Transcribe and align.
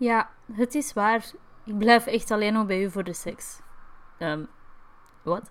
Ja, 0.00 0.30
het 0.52 0.74
is 0.74 0.92
waar. 0.92 1.30
Ik 1.64 1.78
blijf 1.78 2.06
echt 2.06 2.30
alleen 2.30 2.52
nog 2.52 2.66
bij 2.66 2.82
u 2.82 2.90
voor 2.90 3.04
de 3.04 3.12
seks. 3.12 3.60
Um, 4.18 4.48
wat? 5.22 5.50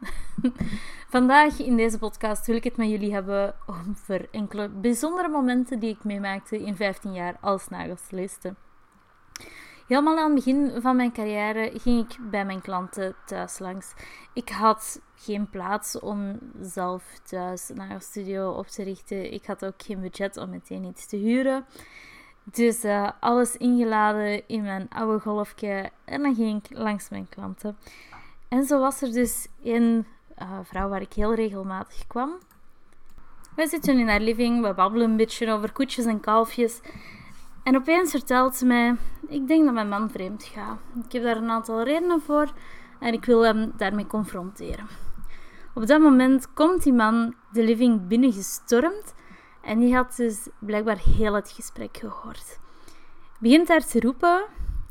Vandaag 1.14 1.58
in 1.58 1.76
deze 1.76 1.98
podcast 1.98 2.46
wil 2.46 2.56
ik 2.56 2.64
het 2.64 2.76
met 2.76 2.88
jullie 2.88 3.12
hebben 3.12 3.54
over 3.66 4.28
enkele 4.30 4.68
bijzondere 4.68 5.28
momenten 5.28 5.78
die 5.78 5.90
ik 5.90 6.04
meemaakte 6.04 6.58
in 6.58 6.76
15 6.76 7.12
jaar 7.12 7.36
als 7.40 7.68
nagelstyliste. 7.68 8.54
Helemaal 9.86 10.18
aan 10.18 10.24
het 10.24 10.34
begin 10.34 10.82
van 10.82 10.96
mijn 10.96 11.12
carrière 11.12 11.70
ging 11.80 12.10
ik 12.10 12.30
bij 12.30 12.44
mijn 12.44 12.60
klanten 12.60 13.14
thuis 13.26 13.58
langs. 13.58 13.92
Ik 14.34 14.48
had 14.48 15.00
geen 15.14 15.50
plaats 15.50 15.98
om 15.98 16.38
zelf 16.60 17.18
thuis 17.22 17.68
een 17.68 17.76
nagelstudio 17.76 18.50
op 18.50 18.66
te 18.66 18.82
richten. 18.82 19.32
Ik 19.32 19.46
had 19.46 19.64
ook 19.64 19.82
geen 19.82 20.00
budget 20.00 20.36
om 20.36 20.50
meteen 20.50 20.84
iets 20.84 21.06
te 21.06 21.16
huren. 21.16 21.64
Dus 22.52 22.84
uh, 22.84 23.08
alles 23.20 23.56
ingeladen 23.56 24.48
in 24.48 24.62
mijn 24.62 24.88
oude 24.88 25.20
golfje 25.20 25.90
en 26.04 26.22
dan 26.22 26.34
ging 26.34 26.64
ik 26.64 26.78
langs 26.78 27.08
mijn 27.08 27.28
klanten. 27.28 27.76
En 28.48 28.64
zo 28.64 28.78
was 28.78 29.02
er 29.02 29.12
dus 29.12 29.48
een 29.62 30.06
uh, 30.42 30.58
vrouw 30.62 30.88
waar 30.88 31.00
ik 31.00 31.12
heel 31.12 31.34
regelmatig 31.34 32.06
kwam. 32.06 32.38
We 33.56 33.66
zitten 33.66 33.98
in 33.98 34.08
haar 34.08 34.20
living, 34.20 34.62
we 34.62 34.74
babbelen 34.74 35.10
een 35.10 35.16
beetje 35.16 35.52
over 35.52 35.72
koetjes 35.72 36.04
en 36.04 36.20
kalfjes. 36.20 36.80
En 37.62 37.76
opeens 37.76 38.10
vertelt 38.10 38.54
ze 38.54 38.66
mij: 38.66 38.96
Ik 39.28 39.48
denk 39.48 39.64
dat 39.64 39.74
mijn 39.74 39.88
man 39.88 40.10
vreemd 40.10 40.44
gaat. 40.44 40.78
Ik 41.04 41.12
heb 41.12 41.22
daar 41.22 41.36
een 41.36 41.50
aantal 41.50 41.82
redenen 41.82 42.20
voor 42.20 42.52
en 43.00 43.12
ik 43.12 43.24
wil 43.24 43.42
hem 43.42 43.72
daarmee 43.76 44.06
confronteren. 44.06 44.86
Op 45.74 45.86
dat 45.86 46.00
moment 46.00 46.52
komt 46.52 46.82
die 46.82 46.92
man 46.92 47.34
de 47.52 47.62
living 47.62 48.06
binnengestormd 48.06 49.14
en 49.62 49.78
die 49.78 49.94
had 49.94 50.16
dus 50.16 50.48
blijkbaar 50.58 50.98
heel 50.98 51.34
het 51.34 51.50
gesprek 51.50 51.96
gehoord. 51.96 52.58
Begint 53.38 53.66
daar 53.66 53.86
te 53.86 54.00
roepen 54.00 54.44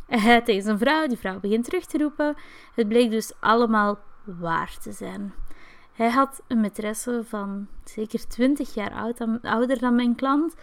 hij 0.10 0.42
tegen 0.48 0.64
zijn 0.64 0.78
vrouw, 0.78 1.08
die 1.08 1.18
vrouw 1.18 1.40
begint 1.40 1.64
terug 1.64 1.86
te 1.86 1.98
roepen. 1.98 2.36
Het 2.76 2.88
bleek 2.88 3.12
dus 3.12 3.32
allemaal 3.40 4.00
waar 4.24 4.78
te 4.82 4.92
zijn. 4.92 5.34
Hij 5.94 6.10
had 6.10 6.42
een 6.48 6.70
maîtresse 6.70 7.24
van 7.24 7.68
zeker 7.84 8.28
20 8.28 8.74
jaar 8.74 8.92
oud, 8.92 9.26
ouder 9.42 9.80
dan 9.80 9.96
mijn 9.96 10.16
klant. 10.16 10.56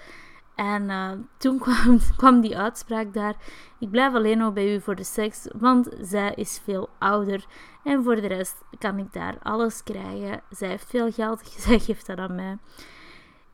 En 0.55 0.83
uh, 0.83 1.11
toen 1.37 1.59
kwam, 1.59 1.99
kwam, 2.17 2.41
die 2.41 2.59
uitspraak 2.59 3.15
daar: 3.15 3.35
Ik 3.79 3.91
blijf 3.91 4.15
alleen 4.15 4.39
nog 4.39 4.53
bij 4.53 4.75
u 4.75 4.81
voor 4.81 4.95
de 4.95 5.05
seks, 5.05 5.49
want 5.59 5.89
zij 6.01 6.33
is 6.35 6.61
veel 6.65 6.89
ouder. 6.99 7.47
En 7.85 8.03
voor 8.03 8.15
de 8.15 8.27
rest 8.27 8.57
kan 8.79 8.99
ik 8.99 9.13
daar 9.13 9.39
alles 9.43 9.83
krijgen. 9.83 10.41
Zij 10.51 10.69
heeft 10.69 10.87
veel 10.87 11.13
geld, 11.13 11.41
zij 11.59 11.79
geeft 11.79 12.07
dat 12.07 12.19
aan 12.19 12.35
mij. 12.35 12.59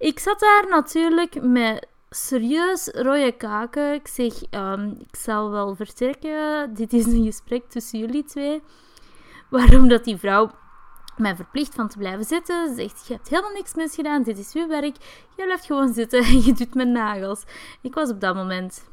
Ik 0.03 0.19
zat 0.19 0.41
daar 0.41 0.67
natuurlijk 0.69 1.43
met 1.43 1.87
serieus 2.11 2.89
rode 2.89 3.33
kaken. 3.33 3.95
Ik 3.95 4.09
zeg, 4.09 4.33
um, 4.51 4.97
ik 5.09 5.17
zal 5.17 5.51
wel 5.51 5.75
vertrekken. 5.75 6.75
Dit 6.75 6.93
is 6.93 7.07
een 7.07 7.25
gesprek 7.25 7.69
tussen 7.69 7.99
jullie 7.99 8.25
twee. 8.25 8.63
Waarom 9.49 9.89
dat 9.89 10.05
die 10.05 10.17
vrouw 10.17 10.51
mij 11.17 11.37
verplicht 11.37 11.75
van 11.75 11.89
te 11.89 11.99
blijven 11.99 12.25
zitten. 12.25 12.69
Ze 12.69 12.75
zegt, 12.75 13.07
je 13.07 13.15
hebt 13.15 13.29
helemaal 13.29 13.53
niks 13.53 13.75
misgedaan. 13.75 14.23
Dit 14.23 14.39
is 14.39 14.53
uw 14.55 14.69
werk. 14.69 14.97
Je 15.37 15.45
blijft 15.45 15.67
gewoon 15.67 15.93
zitten 15.93 16.25
en 16.25 16.41
je 16.47 16.53
doet 16.53 16.75
mijn 16.75 16.93
nagels. 16.93 17.45
Ik 17.81 17.95
was 17.95 18.11
op 18.11 18.21
dat 18.21 18.35
moment, 18.35 18.89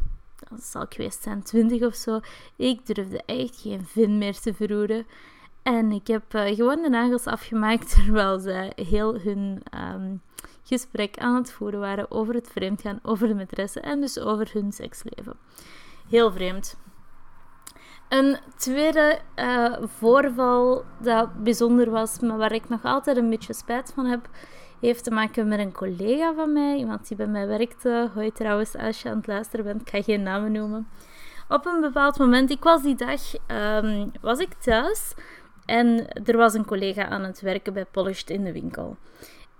dat 0.49 0.63
zal 0.63 0.81
ik 0.81 0.93
geweest 0.93 1.23
zijn, 1.23 1.43
20 1.43 1.81
of 1.81 1.95
zo. 1.95 2.19
Ik 2.55 2.85
durfde 2.85 3.23
echt 3.25 3.61
geen 3.61 3.85
vin 3.85 4.17
meer 4.17 4.39
te 4.39 4.53
verroeren. 4.53 5.05
En 5.63 5.91
ik 5.91 6.07
heb 6.07 6.33
uh, 6.33 6.55
gewoon 6.55 6.81
de 6.81 6.89
nagels 6.89 7.25
afgemaakt 7.25 7.89
terwijl 7.95 8.39
ze 8.39 8.71
heel 8.75 9.19
hun 9.19 9.61
um, 9.93 10.21
gesprek 10.69 11.17
aan 11.17 11.35
het 11.35 11.51
voeren 11.51 11.79
waren 11.79 12.11
over 12.11 12.33
het 12.33 12.49
vreemdgaan, 12.51 12.99
over 13.03 13.27
de 13.27 13.45
maîtresse 13.45 13.81
en 13.81 14.01
dus 14.01 14.19
over 14.19 14.49
hun 14.53 14.71
seksleven. 14.71 15.37
Heel 16.09 16.31
vreemd. 16.31 16.77
Een 18.09 18.37
tweede 18.55 19.19
uh, 19.35 19.75
voorval 19.81 20.83
dat 21.01 21.43
bijzonder 21.43 21.89
was, 21.89 22.19
maar 22.19 22.37
waar 22.37 22.53
ik 22.53 22.69
nog 22.69 22.83
altijd 22.83 23.17
een 23.17 23.29
beetje 23.29 23.53
spijt 23.53 23.91
van 23.95 24.05
heb, 24.05 24.29
heeft 24.79 25.03
te 25.03 25.11
maken 25.11 25.47
met 25.47 25.59
een 25.59 25.73
collega 25.73 26.33
van 26.33 26.53
mij, 26.53 26.77
iemand 26.77 27.07
die 27.07 27.17
bij 27.17 27.27
mij 27.27 27.47
werkte. 27.47 28.09
Hoi 28.13 28.31
trouwens, 28.31 28.75
als 28.75 29.01
je 29.01 29.09
aan 29.09 29.17
het 29.17 29.27
luisteren 29.27 29.65
bent, 29.65 29.81
ik 29.81 29.89
ga 29.89 30.01
geen 30.01 30.23
namen 30.23 30.51
noemen. 30.51 30.87
Op 31.49 31.65
een 31.65 31.81
bepaald 31.81 32.17
moment, 32.17 32.49
ik 32.49 32.63
was 32.63 32.81
die 32.81 32.95
dag, 32.95 33.21
um, 33.47 34.11
was 34.21 34.39
ik 34.39 34.53
thuis 34.53 35.13
en 35.65 36.07
er 36.25 36.37
was 36.37 36.53
een 36.53 36.65
collega 36.65 37.07
aan 37.07 37.23
het 37.23 37.41
werken 37.41 37.73
bij 37.73 37.85
Polished 37.85 38.29
in 38.29 38.43
de 38.43 38.51
winkel. 38.51 38.97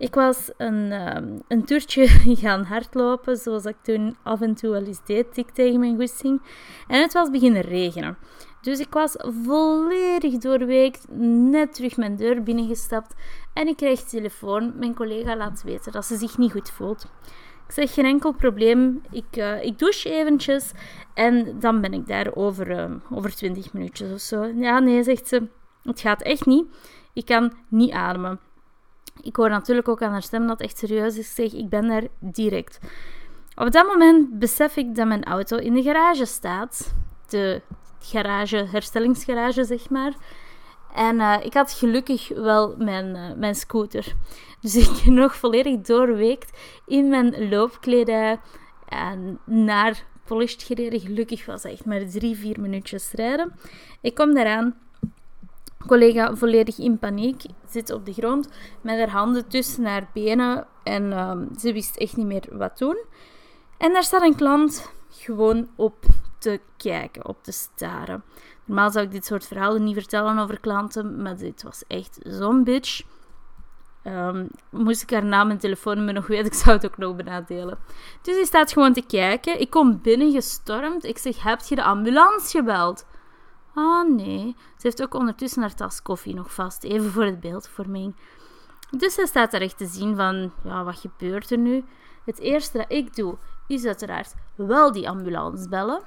Ik 0.00 0.14
was 0.14 0.50
een, 0.56 0.92
um, 1.16 1.42
een 1.48 1.64
toertje 1.64 2.08
gaan 2.42 2.64
hardlopen, 2.64 3.36
zoals 3.36 3.64
ik 3.64 3.76
toen 3.82 4.16
af 4.22 4.40
en 4.40 4.54
toe 4.54 4.74
al 4.74 4.84
eens 4.84 5.04
deed, 5.04 5.34
tik 5.34 5.50
tegen 5.50 5.80
mijn 5.80 5.96
goesting. 5.96 6.42
En 6.88 7.00
het 7.00 7.12
was 7.12 7.30
beginnen 7.30 7.62
regenen. 7.62 8.16
Dus 8.60 8.78
ik 8.78 8.92
was 8.92 9.14
volledig 9.44 10.38
doorweekt, 10.38 11.06
net 11.50 11.74
terug 11.74 11.96
mijn 11.96 12.16
deur 12.16 12.42
binnengestapt. 12.42 13.14
En 13.52 13.68
ik 13.68 13.76
kreeg 13.76 14.00
telefoon. 14.00 14.72
Mijn 14.78 14.94
collega 14.94 15.36
laat 15.36 15.62
weten 15.62 15.92
dat 15.92 16.04
ze 16.04 16.16
zich 16.16 16.38
niet 16.38 16.52
goed 16.52 16.70
voelt. 16.70 17.06
Ik 17.66 17.74
zeg, 17.74 17.94
geen 17.94 18.04
enkel 18.04 18.32
probleem. 18.32 19.02
Ik, 19.10 19.36
uh, 19.36 19.62
ik 19.62 19.78
douche 19.78 20.10
eventjes 20.10 20.72
en 21.14 21.58
dan 21.58 21.80
ben 21.80 21.92
ik 21.92 22.06
daar 22.06 22.34
over, 22.34 22.70
uh, 22.70 22.90
over 23.10 23.34
20 23.34 23.72
minuutjes 23.72 24.12
of 24.12 24.20
zo. 24.20 24.44
Ja, 24.44 24.78
nee, 24.78 25.02
zegt 25.02 25.28
ze. 25.28 25.48
Het 25.82 26.00
gaat 26.00 26.22
echt 26.22 26.46
niet. 26.46 26.66
Ik 27.12 27.24
kan 27.24 27.52
niet 27.68 27.90
ademen. 27.90 28.40
Ik 29.22 29.36
hoor 29.36 29.48
natuurlijk 29.48 29.88
ook 29.88 30.02
aan 30.02 30.10
haar 30.10 30.22
stem 30.22 30.46
dat 30.46 30.58
het 30.58 30.68
echt 30.68 30.78
serieus 30.78 31.18
is. 31.18 31.28
Ik 31.28 31.34
zeg, 31.34 31.60
ik 31.60 31.68
ben 31.68 31.88
daar 31.88 32.04
direct. 32.18 32.78
Op 33.54 33.70
dat 33.70 33.86
moment 33.86 34.38
besef 34.38 34.76
ik 34.76 34.94
dat 34.94 35.06
mijn 35.06 35.24
auto 35.24 35.56
in 35.56 35.74
de 35.74 35.82
garage 35.82 36.24
staat. 36.24 36.94
De 37.28 37.62
garage, 37.98 38.66
herstellingsgarage, 38.70 39.64
zeg 39.64 39.90
maar. 39.90 40.12
En 40.94 41.16
uh, 41.16 41.36
ik 41.42 41.54
had 41.54 41.72
gelukkig 41.72 42.28
wel 42.28 42.74
mijn, 42.78 43.16
uh, 43.16 43.32
mijn 43.36 43.54
scooter. 43.54 44.04
Dus 44.60 44.74
ik 44.76 45.04
nog 45.04 45.36
volledig 45.36 45.80
doorweekt 45.80 46.58
in 46.86 47.08
mijn 47.08 47.48
loopkledij 47.48 48.40
en 48.88 49.38
naar 49.44 50.04
Polished 50.24 50.62
gereden. 50.62 51.00
Gelukkig 51.00 51.46
was 51.46 51.64
echt 51.64 51.84
maar 51.84 52.08
drie, 52.08 52.36
vier 52.36 52.60
minuutjes 52.60 53.12
rijden. 53.12 53.52
Ik 54.00 54.14
kom 54.14 54.34
daaraan 54.34 54.76
collega 55.86 56.36
volledig 56.36 56.78
in 56.78 56.98
paniek, 56.98 57.42
zit 57.68 57.92
op 57.92 58.06
de 58.06 58.12
grond 58.12 58.48
met 58.80 58.98
haar 58.98 59.10
handen 59.10 59.48
tussen 59.48 59.84
haar 59.84 60.08
benen 60.12 60.66
en 60.82 61.18
um, 61.18 61.48
ze 61.58 61.72
wist 61.72 61.96
echt 61.96 62.16
niet 62.16 62.26
meer 62.26 62.46
wat 62.50 62.78
doen. 62.78 63.04
En 63.78 63.92
daar 63.92 64.04
staat 64.04 64.22
een 64.22 64.36
klant 64.36 64.92
gewoon 65.10 65.68
op 65.76 66.04
te 66.38 66.60
kijken, 66.76 67.28
op 67.28 67.42
te 67.42 67.52
staren. 67.52 68.24
Normaal 68.64 68.90
zou 68.90 69.04
ik 69.04 69.12
dit 69.12 69.24
soort 69.24 69.46
verhalen 69.46 69.84
niet 69.84 69.94
vertellen 69.94 70.38
over 70.38 70.60
klanten, 70.60 71.22
maar 71.22 71.36
dit 71.36 71.62
was 71.62 71.82
echt 71.86 72.18
zo'n 72.22 72.64
bitch. 72.64 73.02
Um, 74.04 74.48
moest 74.70 75.02
ik 75.02 75.10
haar 75.10 75.24
naam 75.24 75.50
en 75.50 75.58
telefoonnummer 75.58 76.14
nog 76.14 76.26
weten, 76.26 76.46
ik 76.52 76.54
zou 76.54 76.76
het 76.76 76.86
ook 76.86 76.98
nog 76.98 77.16
benadelen. 77.16 77.78
Dus 78.22 78.34
die 78.34 78.46
staat 78.46 78.72
gewoon 78.72 78.92
te 78.92 79.06
kijken. 79.06 79.60
Ik 79.60 79.70
kom 79.70 80.00
binnen 80.02 80.32
gestormd. 80.32 81.04
Ik 81.04 81.18
zeg, 81.18 81.42
heb 81.42 81.60
je 81.60 81.74
de 81.74 81.82
ambulance 81.82 82.58
gebeld? 82.58 83.04
Ah 83.74 84.08
nee, 84.08 84.56
ze 84.56 84.86
heeft 84.86 85.02
ook 85.02 85.14
ondertussen 85.14 85.62
haar 85.62 85.74
tas 85.74 86.02
koffie 86.02 86.34
nog 86.34 86.54
vast, 86.54 86.84
even 86.84 87.10
voor 87.10 87.24
het 87.24 87.40
beeldvorming. 87.40 88.14
Dus 88.90 89.14
zij 89.14 89.26
staat 89.26 89.50
daar 89.50 89.60
echt 89.60 89.78
te 89.78 89.86
zien 89.86 90.16
van, 90.16 90.52
ja, 90.64 90.84
wat 90.84 90.98
gebeurt 90.98 91.50
er 91.50 91.58
nu? 91.58 91.84
Het 92.24 92.38
eerste 92.38 92.78
dat 92.78 92.92
ik 92.92 93.16
doe, 93.16 93.36
is 93.66 93.84
uiteraard 93.84 94.34
wel 94.54 94.92
die 94.92 95.08
ambulance 95.08 95.68
bellen. 95.68 96.02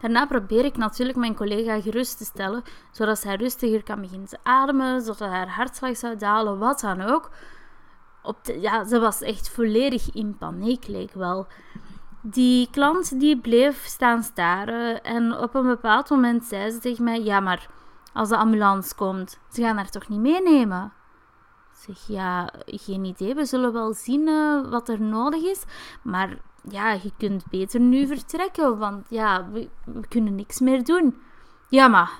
Daarna 0.00 0.26
probeer 0.26 0.64
ik 0.64 0.76
natuurlijk 0.76 1.18
mijn 1.18 1.34
collega 1.34 1.80
gerust 1.80 2.18
te 2.18 2.24
stellen, 2.24 2.62
zodat 2.90 3.18
zij 3.18 3.36
rustiger 3.36 3.82
kan 3.82 4.00
beginnen 4.00 4.28
te 4.28 4.38
ademen, 4.42 5.00
zodat 5.00 5.28
haar 5.28 5.48
hartslag 5.48 5.96
zou 5.96 6.16
dalen, 6.16 6.58
wat 6.58 6.80
dan 6.80 7.00
ook. 7.00 7.30
Op 8.22 8.38
ja, 8.60 8.84
ze 8.84 8.98
was 8.98 9.20
echt 9.20 9.50
volledig 9.50 10.14
in 10.14 10.38
paniek, 10.38 10.86
leek 10.86 11.12
wel. 11.12 11.46
Die 12.22 12.68
klant 12.70 13.20
die 13.20 13.40
bleef 13.40 13.84
staan 13.84 14.22
staren 14.22 15.02
en 15.02 15.38
op 15.38 15.54
een 15.54 15.66
bepaald 15.66 16.10
moment 16.10 16.44
zei 16.44 16.70
ze 16.70 16.78
tegen 16.78 17.04
mij: 17.04 17.22
Ja, 17.22 17.40
maar 17.40 17.68
als 18.12 18.28
de 18.28 18.36
ambulance 18.36 18.94
komt, 18.94 19.38
ze 19.50 19.62
gaan 19.62 19.76
haar 19.76 19.90
toch 19.90 20.08
niet 20.08 20.20
meenemen? 20.20 20.92
Ik 21.72 21.78
zeg 21.96 22.16
ja, 22.16 22.50
geen 22.66 23.04
idee. 23.04 23.34
We 23.34 23.44
zullen 23.44 23.72
wel 23.72 23.92
zien 23.92 24.28
uh, 24.28 24.70
wat 24.70 24.88
er 24.88 25.00
nodig 25.00 25.42
is. 25.42 25.64
Maar 26.02 26.38
ja, 26.68 26.92
je 26.92 27.12
kunt 27.18 27.44
beter 27.50 27.80
nu 27.80 28.06
vertrekken, 28.06 28.78
want 28.78 29.06
ja, 29.10 29.50
we, 29.50 29.68
we 29.84 30.08
kunnen 30.08 30.34
niks 30.34 30.60
meer 30.60 30.84
doen. 30.84 31.20
Ja, 31.68 31.88
maar 31.88 32.10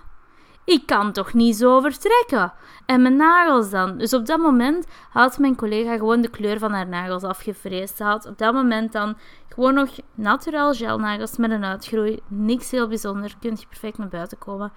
ik 0.64 0.87
kan 0.87 1.12
toch 1.12 1.32
niet 1.32 1.56
zo 1.56 1.81
vertrekken? 1.81 2.53
En 2.87 3.03
mijn 3.03 3.17
nagels 3.17 3.70
dan? 3.70 3.99
Dus 3.99 4.14
op 4.14 4.26
dat 4.26 4.38
moment 4.38 4.87
had 5.11 5.38
mijn 5.38 5.56
collega 5.56 5.97
gewoon 5.97 6.20
de 6.20 6.29
kleur 6.29 6.59
van 6.59 6.73
haar 6.73 6.88
nagels 6.88 7.23
afgevreesd. 7.23 7.97
Ze 7.97 8.05
had 8.05 8.26
op 8.26 8.38
dat 8.38 8.55
moment 8.55 8.93
dan 8.93 9.17
gewoon 9.49 9.75
nog 9.75 9.91
naturel 10.14 10.73
gelnagels 10.73 11.37
met 11.37 11.50
een 11.50 11.64
uitgroei. 11.64 12.20
Niks 12.29 12.70
heel 12.70 12.88
bijzonder, 12.88 13.35
kunt 13.41 13.61
je 13.61 13.67
perfect 13.67 13.99
naar 13.99 14.09
buiten 14.09 14.38
komen. 14.38 14.73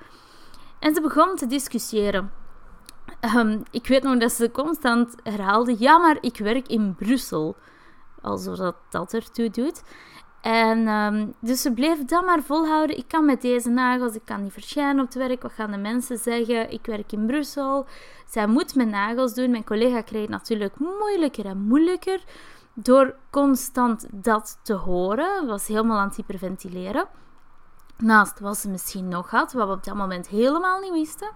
En 0.79 0.93
ze 0.93 1.01
begon 1.01 1.35
te 1.35 1.47
discussiëren. 1.47 2.31
Um, 3.35 3.63
ik 3.71 3.87
weet 3.87 4.03
nog 4.03 4.17
dat 4.17 4.31
ze 4.31 4.51
constant 4.51 5.15
herhaalde: 5.23 5.75
Ja, 5.79 5.97
maar 5.97 6.17
ik 6.21 6.37
werk 6.37 6.67
in 6.67 6.95
Brussel. 6.95 7.55
Alsof 8.21 8.57
dat 8.57 8.75
dat 8.89 9.13
ertoe 9.13 9.49
doet. 9.49 9.83
En 10.45 10.87
um, 10.87 11.33
dus 11.39 11.61
ze 11.61 11.73
bleef 11.73 12.05
dat 12.05 12.25
maar 12.25 12.41
volhouden. 12.43 12.97
Ik 12.97 13.07
kan 13.07 13.25
met 13.25 13.41
deze 13.41 13.69
nagels, 13.69 14.15
ik 14.15 14.25
kan 14.25 14.43
niet 14.43 14.53
verschijnen 14.53 14.99
op 14.99 15.05
het 15.05 15.15
werk. 15.15 15.41
Wat 15.41 15.51
gaan 15.51 15.71
de 15.71 15.77
mensen 15.77 16.17
zeggen? 16.17 16.71
Ik 16.71 16.85
werk 16.85 17.11
in 17.11 17.25
Brussel. 17.25 17.85
Zij 18.27 18.47
moet 18.47 18.75
mijn 18.75 18.89
nagels 18.89 19.33
doen. 19.33 19.51
Mijn 19.51 19.63
collega 19.63 20.01
kreeg 20.01 20.27
natuurlijk 20.27 20.79
moeilijker 20.79 21.45
en 21.45 21.57
moeilijker 21.57 22.23
door 22.73 23.15
constant 23.29 24.07
dat 24.11 24.59
te 24.61 24.73
horen. 24.73 25.47
Was 25.47 25.67
helemaal 25.67 25.97
aan 25.97 26.07
het 26.07 26.15
hyperventileren. 26.15 27.07
Naast 27.97 28.39
wat 28.39 28.57
ze 28.57 28.69
misschien 28.69 29.07
nog 29.07 29.29
had, 29.29 29.53
wat 29.53 29.67
we 29.67 29.73
op 29.73 29.83
dat 29.83 29.95
moment 29.95 30.27
helemaal 30.27 30.79
niet 30.79 30.91
wisten. 30.91 31.31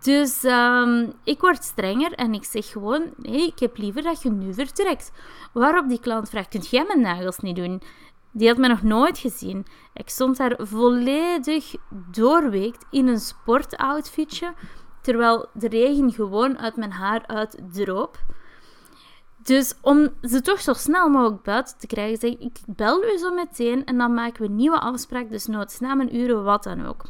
Dus 0.00 0.44
um, 0.44 1.12
ik 1.24 1.40
word 1.40 1.64
strenger 1.64 2.12
en 2.12 2.34
ik 2.34 2.44
zeg 2.44 2.66
gewoon: 2.66 3.12
nee, 3.16 3.46
ik 3.46 3.58
heb 3.58 3.76
liever 3.76 4.02
dat 4.02 4.22
je 4.22 4.30
nu 4.30 4.54
vertrekt. 4.54 5.12
Waarop 5.52 5.88
die 5.88 6.00
klant 6.00 6.28
vraagt: 6.28 6.48
Kunt 6.48 6.68
jij 6.68 6.84
mijn 6.86 7.00
nagels 7.00 7.38
niet 7.38 7.56
doen? 7.56 7.82
Die 8.30 8.48
had 8.48 8.56
me 8.56 8.68
nog 8.68 8.82
nooit 8.82 9.18
gezien. 9.18 9.66
Ik 9.94 10.08
stond 10.08 10.36
daar 10.36 10.56
volledig 10.58 11.74
doorweekt 11.90 12.86
in 12.90 13.08
een 13.08 13.20
sportoutfitje, 13.20 14.54
terwijl 15.00 15.46
de 15.52 15.68
regen 15.68 16.12
gewoon 16.12 16.58
uit 16.58 16.76
mijn 16.76 16.92
haar 16.92 17.26
uitdroop. 17.26 18.18
Dus 19.42 19.74
om 19.80 20.08
ze 20.22 20.40
toch 20.40 20.60
zo 20.60 20.72
snel 20.72 21.08
mogelijk 21.08 21.42
buiten 21.42 21.78
te 21.78 21.86
krijgen, 21.86 22.18
zeg 22.18 22.30
ik: 22.30 22.40
Ik 22.40 22.58
bel 22.66 23.04
u 23.04 23.18
zo 23.18 23.34
meteen 23.34 23.84
en 23.84 23.98
dan 23.98 24.14
maken 24.14 24.42
we 24.42 24.48
een 24.48 24.56
nieuwe 24.56 24.80
afspraak, 24.80 25.30
dus 25.30 25.46
noods 25.46 25.80
na 25.80 25.94
mijn 25.94 26.16
uren, 26.16 26.44
wat 26.44 26.62
dan 26.62 26.86
ook. 26.86 27.04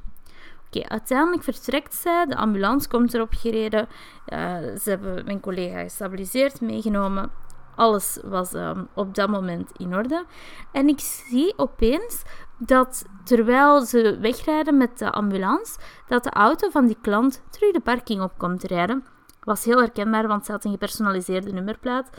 Oké, 0.66 0.88
uiteindelijk 0.88 1.42
vertrekt 1.42 1.94
zij, 1.94 2.26
de 2.26 2.36
ambulance 2.36 2.88
komt 2.88 3.14
erop 3.14 3.32
gereden. 3.34 3.88
Uh, 4.26 4.56
ze 4.56 4.90
hebben 4.90 5.24
mijn 5.24 5.40
collega 5.40 5.82
gestabiliseerd, 5.82 6.60
meegenomen. 6.60 7.30
Alles 7.78 8.18
was 8.24 8.52
um, 8.52 8.88
op 8.94 9.14
dat 9.14 9.28
moment 9.28 9.70
in 9.76 9.94
orde. 9.94 10.24
En 10.72 10.88
ik 10.88 11.00
zie 11.00 11.52
opeens 11.56 12.22
dat 12.56 13.04
terwijl 13.24 13.80
ze 13.80 14.18
wegrijden 14.20 14.76
met 14.76 14.98
de 14.98 15.12
ambulance, 15.12 15.78
dat 16.06 16.24
de 16.24 16.30
auto 16.30 16.70
van 16.70 16.86
die 16.86 16.96
klant 17.00 17.42
terug 17.50 17.72
de 17.72 17.80
parking 17.80 18.22
op 18.22 18.32
komt 18.38 18.62
rijden. 18.62 19.04
Was 19.40 19.64
heel 19.64 19.78
herkenbaar, 19.78 20.28
want 20.28 20.46
ze 20.46 20.52
had 20.52 20.64
een 20.64 20.70
gepersonaliseerde 20.70 21.52
nummerplaat. 21.52 22.10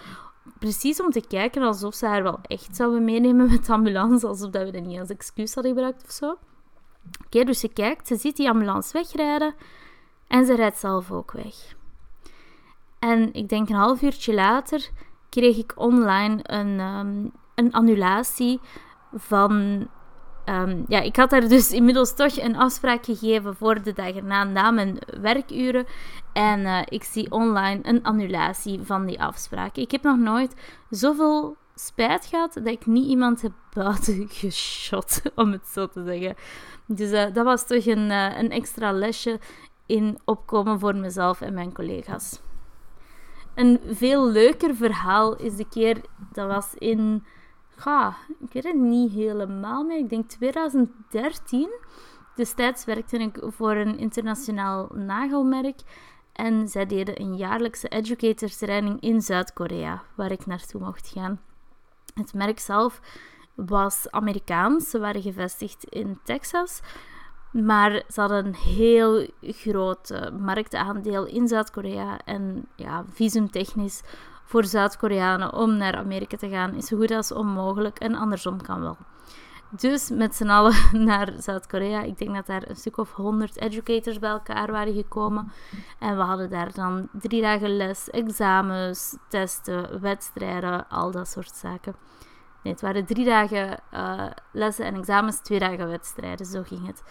Precies 0.60 1.02
om 1.02 1.12
te 1.12 1.28
kijken 1.28 1.62
alsof 1.62 1.94
ze 1.94 2.06
haar 2.06 2.24
wel 2.24 2.40
echt 2.42 2.76
zouden 2.76 3.04
meenemen 3.04 3.50
met 3.52 3.66
de 3.66 3.74
ambulance, 3.74 4.28
alsof 4.28 4.50
dat 4.50 4.64
we 4.64 4.72
dat 4.72 4.84
niet 4.84 5.00
als 5.00 5.10
excuus 5.10 5.54
hadden 5.54 5.74
gebruikt 5.74 6.04
of 6.04 6.12
zo. 6.12 6.38
Oké, 7.26 7.44
dus 7.44 7.60
ze 7.60 7.68
kijkt, 7.68 8.08
ze 8.08 8.16
ziet 8.16 8.36
die 8.36 8.50
ambulance 8.50 8.94
wegrijden 8.94 9.56
en 10.28 10.46
ze 10.46 10.56
rijdt 10.56 10.78
zelf 10.78 11.12
ook 11.12 11.32
weg. 11.32 11.56
En 13.00 13.34
ik 13.34 13.50
denk 13.50 13.70
een 13.70 13.76
half 13.76 14.02
uurtje 14.02 14.34
later 14.34 14.90
kreeg 15.30 15.58
ik 15.58 15.74
online 15.76 16.40
een, 16.42 16.80
um, 16.80 17.32
een 17.56 17.74
annulatie 17.74 18.60
van. 19.14 19.88
Um, 20.46 20.86
ja, 20.88 21.00
ik 21.00 21.16
had 21.16 21.30
daar 21.30 21.48
dus 21.48 21.72
inmiddels 21.80 22.16
toch 22.16 22.38
een 22.38 22.56
afspraak 22.56 23.06
gegeven 23.06 23.56
voor 23.56 23.84
de 23.84 23.94
dag 23.94 24.16
erna, 24.16 24.44
na 24.44 24.72
mijn 24.72 24.98
werkuren. 25.22 25.86
En 26.34 26.60
uh, 26.60 26.82
ik 26.86 27.04
zie 27.04 27.32
online 27.32 27.80
een 27.84 28.04
annulatie 28.04 28.80
van 28.82 29.06
die 29.06 29.22
afspraak. 29.22 29.76
Ik 29.76 29.92
heb 29.92 30.04
nog 30.04 30.18
nooit 30.18 30.56
zoveel 30.90 31.58
spijt 31.76 32.26
gehad 32.26 32.54
dat 32.54 32.68
ik 32.68 32.86
niet 32.86 33.08
iemand 33.08 33.42
heb 33.42 33.52
buiten 33.74 34.28
geschot, 34.30 35.22
om 35.36 35.52
het 35.52 35.68
zo 35.68 35.88
te 35.88 36.04
zeggen. 36.04 36.36
Dus 36.86 37.12
uh, 37.12 37.34
dat 37.34 37.46
was 37.46 37.68
toch 37.68 37.86
een, 37.86 38.10
uh, 38.10 38.38
een 38.38 38.52
extra 38.52 38.92
lesje 38.92 39.40
in 39.86 40.20
opkomen 40.26 40.80
voor 40.80 40.96
mezelf 40.96 41.42
en 41.42 41.54
mijn 41.54 41.74
collega's. 41.74 42.42
Een 43.60 43.80
veel 43.86 44.30
leuker 44.30 44.76
verhaal 44.76 45.36
is 45.36 45.56
de 45.56 45.70
keer, 45.70 46.02
dat 46.32 46.48
was 46.48 46.74
in, 46.78 47.26
ga, 47.70 48.16
ik 48.40 48.54
weet 48.54 48.64
het 48.64 48.76
niet 48.76 49.12
helemaal 49.12 49.84
meer, 49.84 49.98
ik 49.98 50.10
denk 50.10 50.30
2013. 50.30 51.70
Destijds 52.36 52.86
werkte 52.86 53.18
ik 53.18 53.42
voor 53.42 53.76
een 53.76 53.98
internationaal 53.98 54.90
nagelmerk 54.94 55.80
en 56.34 56.68
zij 56.68 56.86
deden 56.86 57.22
een 57.22 57.38
jaarlijkse 57.38 57.88
educator 57.88 58.50
training 58.50 59.02
in 59.02 59.22
Zuid-Korea, 59.22 60.04
waar 60.16 60.32
ik 60.32 60.46
naartoe 60.46 60.82
mocht 60.82 61.08
gaan. 61.08 61.40
Het 62.14 62.34
merk 62.34 62.60
zelf 62.60 63.02
was 63.56 64.12
Amerikaans. 64.12 64.90
Ze 64.90 65.00
waren 65.00 65.22
gevestigd 65.22 65.84
in 65.84 66.20
Texas. 66.24 66.82
Maar 67.52 68.04
ze 68.08 68.20
hadden 68.20 68.46
een 68.46 68.56
heel 68.56 69.28
groot 69.42 70.32
marktaandeel 70.40 71.26
in 71.26 71.48
Zuid-Korea. 71.48 72.20
En 72.26 72.68
ja, 72.76 73.06
visumtechnisch 73.14 74.02
voor 74.44 74.66
Zuid-Koreanen 74.66 75.54
om 75.54 75.78
naar 75.78 75.96
Amerika 75.96 76.38
te 76.38 76.50
gaan 76.50 76.74
is 76.74 76.86
zo 76.86 76.98
goed 76.98 77.12
als 77.12 77.32
onmogelijk. 77.32 78.00
En 78.00 78.16
andersom 78.16 78.62
kan 78.62 78.82
wel. 78.82 78.98
Dus 79.70 80.10
met 80.10 80.36
z'n 80.36 80.50
allen 80.50 80.76
naar 81.06 81.34
Zuid-Korea. 81.38 82.02
Ik 82.02 82.18
denk 82.18 82.36
dat 82.36 82.46
daar 82.46 82.70
een 82.70 82.76
stuk 82.76 82.98
of 82.98 83.12
honderd 83.12 83.58
educators 83.58 84.20
bij 84.20 84.30
elkaar 84.30 84.72
waren 84.72 84.94
gekomen. 84.94 85.52
En 86.00 86.18
we 86.18 86.24
hadden 86.24 86.50
daar 86.50 86.74
dan 86.74 87.10
drie 87.12 87.42
dagen 87.42 87.78
les, 87.78 88.10
examens, 88.10 89.18
testen, 89.28 90.02
wedstrijden, 90.02 90.88
al 90.88 91.12
dat 91.12 91.28
soort 91.28 91.56
zaken. 91.56 91.96
Nee, 92.64 92.74
het 92.74 92.82
waren 92.82 93.06
drie 93.06 93.26
dagen 93.26 93.80
uh, 93.94 94.26
lessen 94.52 94.86
en 94.86 94.96
examens, 94.96 95.40
twee 95.40 95.60
dagen 95.60 95.88
wedstrijden, 95.88 96.46
zo 96.46 96.64
ging 96.64 96.88
het. 96.88 97.04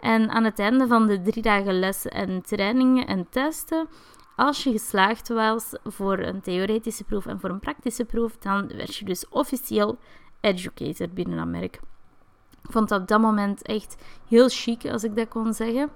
En 0.00 0.30
aan 0.30 0.44
het 0.44 0.58
einde 0.58 0.86
van 0.86 1.06
de 1.06 1.22
drie 1.22 1.42
dagen 1.42 1.78
lessen 1.78 2.10
en 2.10 2.42
trainingen 2.42 3.06
en 3.06 3.26
testen, 3.30 3.88
als 4.36 4.64
je 4.64 4.70
geslaagd 4.70 5.28
was 5.28 5.72
voor 5.84 6.18
een 6.18 6.40
theoretische 6.40 7.04
proef 7.04 7.26
en 7.26 7.40
voor 7.40 7.50
een 7.50 7.60
praktische 7.60 8.04
proef, 8.04 8.36
dan 8.38 8.68
werd 8.68 8.96
je 8.96 9.04
dus 9.04 9.28
officieel 9.28 9.98
educator 10.40 11.08
binnen 11.08 11.36
dat 11.36 11.46
merk. 11.46 11.80
Ik 12.62 12.70
vond 12.70 12.88
dat 12.88 13.00
op 13.00 13.08
dat 13.08 13.20
moment 13.20 13.62
echt 13.62 13.96
heel 14.28 14.48
chic, 14.48 14.86
als 14.86 15.04
ik 15.04 15.16
dat 15.16 15.28
kon 15.28 15.52
zeggen. 15.52 15.90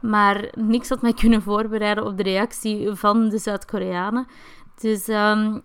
Maar 0.00 0.52
niks 0.54 0.88
had 0.88 1.02
mij 1.02 1.12
kunnen 1.12 1.42
voorbereiden 1.42 2.04
op 2.04 2.16
de 2.16 2.22
reactie 2.22 2.94
van 2.94 3.28
de 3.28 3.38
Zuid-Koreanen. 3.38 4.26
Dus 4.80 5.08
um, 5.08 5.62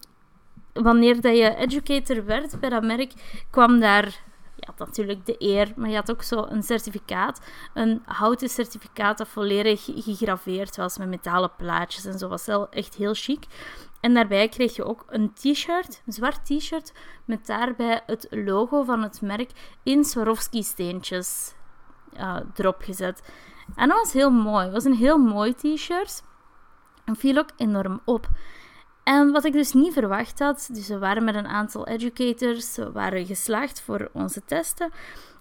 wanneer 0.74 1.22
dat 1.22 1.38
je 1.38 1.56
educator 1.56 2.26
werd 2.26 2.60
bij 2.60 2.70
dat 2.70 2.84
merk, 2.84 3.14
kwam 3.50 3.80
daar 3.80 4.24
had 4.68 4.88
natuurlijk 4.88 5.26
de 5.26 5.36
eer, 5.38 5.74
maar 5.76 5.90
je 5.90 5.96
had 5.96 6.12
ook 6.12 6.24
zo 6.24 6.46
een 6.50 6.64
certificaat. 6.64 7.42
Een 7.74 8.02
houten 8.06 8.50
certificaat 8.50 9.18
dat 9.18 9.28
volledig 9.28 9.90
gegraveerd 9.96 10.76
was 10.76 10.98
met 10.98 11.08
metalen 11.08 11.52
plaatjes 11.58 12.06
en 12.06 12.20
zo. 12.20 12.28
was 12.28 12.46
wel 12.46 12.70
echt 12.70 12.96
heel 12.96 13.14
chic. 13.14 13.46
En 14.00 14.14
daarbij 14.14 14.50
kreeg 14.50 14.76
je 14.76 14.84
ook 14.84 15.06
een 15.08 15.34
t-shirt, 15.34 16.02
een 16.06 16.14
zwart 16.14 16.46
t-shirt, 16.46 16.94
met 17.26 17.46
daarbij 17.46 18.02
het 18.06 18.28
logo 18.30 18.84
van 18.84 19.02
het 19.02 19.22
merk 19.22 19.52
in 19.84 20.04
Swarovski-steentjes 20.04 21.54
uh, 22.18 22.38
erop 22.56 22.82
gezet. 22.82 23.22
En 23.76 23.88
dat 23.88 23.98
was 23.98 24.14
heel 24.14 24.30
mooi. 24.30 24.64
Het 24.64 24.74
was 24.74 24.84
een 24.86 24.94
heel 24.94 25.18
mooi 25.18 25.54
t-shirt. 25.54 26.24
En 27.06 27.16
viel 27.16 27.38
ook 27.38 27.50
enorm 27.58 28.02
op. 28.06 28.28
En 29.08 29.32
wat 29.32 29.46
ik 29.46 29.54
dus 29.54 29.74
niet 29.74 29.94
verwacht 29.94 30.40
had, 30.40 30.70
dus 30.72 30.88
we 30.88 30.98
waren 30.98 31.24
met 31.24 31.36
een 31.36 31.48
aantal 31.48 31.88
educators, 31.88 32.76
we 32.76 32.92
waren 32.92 33.26
geslaagd 33.26 33.82
voor 33.82 34.10
onze 34.14 34.42
testen. 34.46 34.92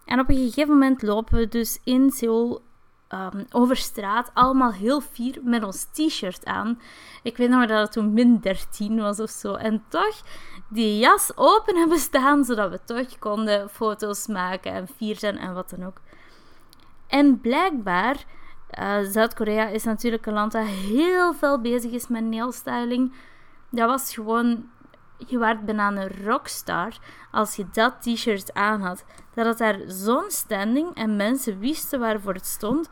En 0.05 0.21
op 0.21 0.29
een 0.29 0.37
gegeven 0.37 0.73
moment 0.73 1.03
lopen 1.03 1.39
we 1.39 1.49
dus 1.49 1.81
in 1.85 2.11
Seoul 2.11 2.63
um, 3.09 3.47
over 3.51 3.77
straat, 3.77 4.31
allemaal 4.35 4.73
heel 4.73 5.01
fier 5.01 5.39
met 5.43 5.65
ons 5.65 5.85
t-shirt 5.93 6.45
aan. 6.45 6.81
Ik 7.23 7.37
weet 7.37 7.49
nog 7.49 7.67
dat 7.67 7.81
het 7.81 7.93
toen 7.93 8.13
min 8.13 8.39
13 8.41 9.01
was 9.01 9.21
of 9.21 9.31
zo. 9.31 9.55
En 9.55 9.85
toch 9.89 10.23
die 10.69 10.99
jas 10.99 11.33
open 11.35 11.77
hebben 11.77 11.99
staan, 11.99 12.45
zodat 12.45 12.71
we 12.71 12.81
toch 12.85 13.19
konden 13.19 13.71
foto's 13.71 14.27
maken 14.27 14.73
en 14.73 14.89
fier 14.89 15.19
zijn 15.19 15.39
en 15.39 15.55
wat 15.55 15.71
dan 15.71 15.87
ook. 15.87 16.01
En 17.07 17.41
blijkbaar, 17.41 18.25
uh, 18.79 18.99
Zuid-Korea 19.03 19.67
is 19.67 19.85
natuurlijk 19.85 20.27
een 20.27 20.35
land 20.35 20.53
dat 20.53 20.67
heel 20.67 21.35
veel 21.35 21.61
bezig 21.61 21.91
is 21.91 22.09
met 22.09 22.25
nailstyling 22.25 23.13
dat 23.77 23.89
was 23.89 24.15
gewoon... 24.15 24.75
Je 25.27 25.39
werd 25.39 25.65
bijna 25.65 25.89
een 25.93 26.25
rockstar 26.25 26.99
als 27.31 27.57
je 27.57 27.67
dat 27.73 28.03
t-shirt 28.03 28.55
aan 28.55 28.81
had. 28.81 29.05
Dat 29.35 29.47
had 29.47 29.59
daar 29.59 29.81
zo'n 29.87 30.31
standing 30.31 30.95
en 30.95 31.17
mensen 31.17 31.59
wisten 31.59 32.01
waarvoor 32.01 32.35
het 32.35 32.47
stond. 32.47 32.91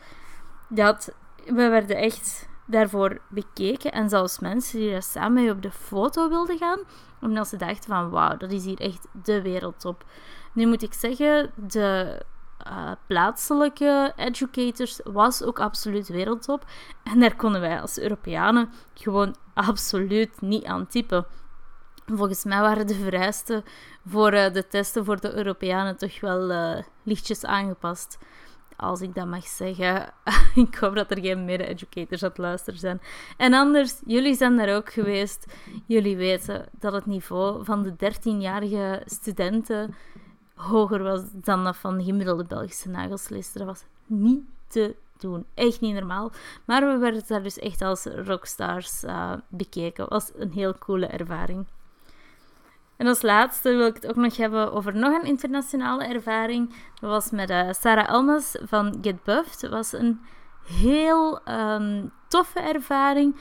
Dat 0.68 1.14
we 1.44 1.68
werden 1.68 1.96
echt 1.96 2.48
daarvoor 2.66 3.20
bekeken. 3.28 3.92
En 3.92 4.08
zelfs 4.08 4.38
mensen 4.38 4.78
die 4.78 4.90
daar 4.90 5.02
samen 5.02 5.32
mee 5.32 5.50
op 5.50 5.62
de 5.62 5.70
foto 5.70 6.28
wilden 6.28 6.58
gaan. 6.58 6.78
Omdat 7.20 7.48
ze 7.48 7.56
dachten 7.56 7.90
van 7.90 8.10
wauw, 8.10 8.36
dat 8.36 8.52
is 8.52 8.64
hier 8.64 8.80
echt 8.80 9.06
de 9.22 9.42
wereldtop. 9.42 10.04
Nu 10.52 10.66
moet 10.66 10.82
ik 10.82 10.92
zeggen, 10.92 11.52
de 11.56 12.20
uh, 12.66 12.92
plaatselijke 13.06 14.12
educators 14.16 15.00
was 15.04 15.42
ook 15.42 15.61
absoluut 15.61 16.08
wereldtop. 16.08 16.64
En 17.02 17.20
daar 17.20 17.37
konden 17.37 17.61
wij 17.61 17.80
als 17.80 17.99
Europeanen 17.99 18.70
gewoon 18.94 19.37
absoluut 19.54 20.40
niet 20.40 20.64
aan 20.64 20.87
typen. 20.87 21.26
Volgens 22.06 22.44
mij 22.44 22.61
waren 22.61 22.87
de 22.87 22.94
vereisten 22.94 23.64
voor 24.06 24.32
uh, 24.32 24.52
de 24.52 24.66
testen 24.66 25.04
voor 25.04 25.20
de 25.20 25.34
Europeanen 25.34 25.96
toch 25.96 26.20
wel 26.20 26.50
uh, 26.50 26.82
lichtjes 27.02 27.44
aangepast. 27.44 28.18
Als 28.76 29.00
ik 29.00 29.14
dat 29.14 29.26
mag 29.26 29.46
zeggen. 29.46 30.12
ik 30.54 30.75
hoop 30.75 30.94
dat 30.94 31.11
er 31.11 31.20
geen 31.20 31.44
mede-educators 31.44 32.23
aan 32.23 32.28
het 32.28 32.38
luisteren 32.38 32.78
zijn. 32.80 33.00
En 33.37 33.54
anders, 33.54 34.00
jullie 34.06 34.34
zijn 34.34 34.56
daar 34.56 34.76
ook 34.76 34.92
geweest. 34.92 35.46
Jullie 35.87 36.16
weten 36.16 36.68
dat 36.73 36.92
het 36.92 37.06
niveau 37.06 37.64
van 37.64 37.82
de 37.82 37.92
13-jarige 37.92 39.02
studenten 39.04 39.94
hoger 40.54 41.02
was 41.02 41.23
dan 41.32 41.64
dat 41.64 41.76
van 41.76 41.99
de 41.99 42.04
gemiddelde 42.04 42.44
Belgische 42.44 42.88
nagelstylisten. 42.88 43.58
Dat 43.58 43.68
was 43.68 43.84
niet 44.06 44.40
te 44.68 44.96
doen. 45.18 45.46
Echt 45.54 45.80
niet 45.80 45.94
normaal. 45.94 46.30
Maar 46.64 46.87
we 46.87 46.96
werden 46.96 47.23
daar 47.26 47.42
dus 47.42 47.58
echt 47.58 47.82
als 47.82 48.04
rockstars 48.04 49.04
uh, 49.04 49.32
bekeken. 49.49 50.08
was 50.08 50.30
een 50.34 50.52
heel 50.52 50.78
coole 50.78 51.06
ervaring. 51.06 51.66
En 52.96 53.06
als 53.06 53.23
laatste 53.23 53.76
wil 53.76 53.87
ik 53.87 53.94
het 53.94 54.06
ook 54.06 54.16
nog 54.16 54.37
hebben 54.37 54.73
over 54.73 54.96
nog 54.96 55.23
een 55.23 55.28
internationale 55.28 56.04
ervaring. 56.04 56.75
Dat 57.00 57.11
was 57.11 57.30
met 57.30 57.50
uh, 57.50 57.73
Sarah 57.73 58.08
Elmas 58.08 58.56
van 58.62 58.99
Get 59.02 59.23
Buffed. 59.23 59.61
Het 59.61 59.70
was 59.70 59.92
een 59.92 60.20
heel 60.66 61.49
um, 61.49 62.12
toffe 62.28 62.61
ervaring. 62.61 63.37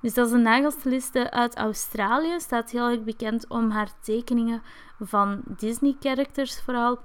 Dus 0.00 0.14
dat 0.14 0.26
is 0.26 0.32
een 0.32 0.42
nagelstiliste 0.42 1.30
uit 1.30 1.56
Australië. 1.56 2.40
Staat 2.40 2.70
heel 2.70 2.88
erg 2.88 3.02
bekend 3.02 3.48
om 3.48 3.70
haar 3.70 3.90
tekeningen 4.00 4.62
van 5.00 5.42
Disney-characters 5.44 6.60
vooral. 6.60 6.98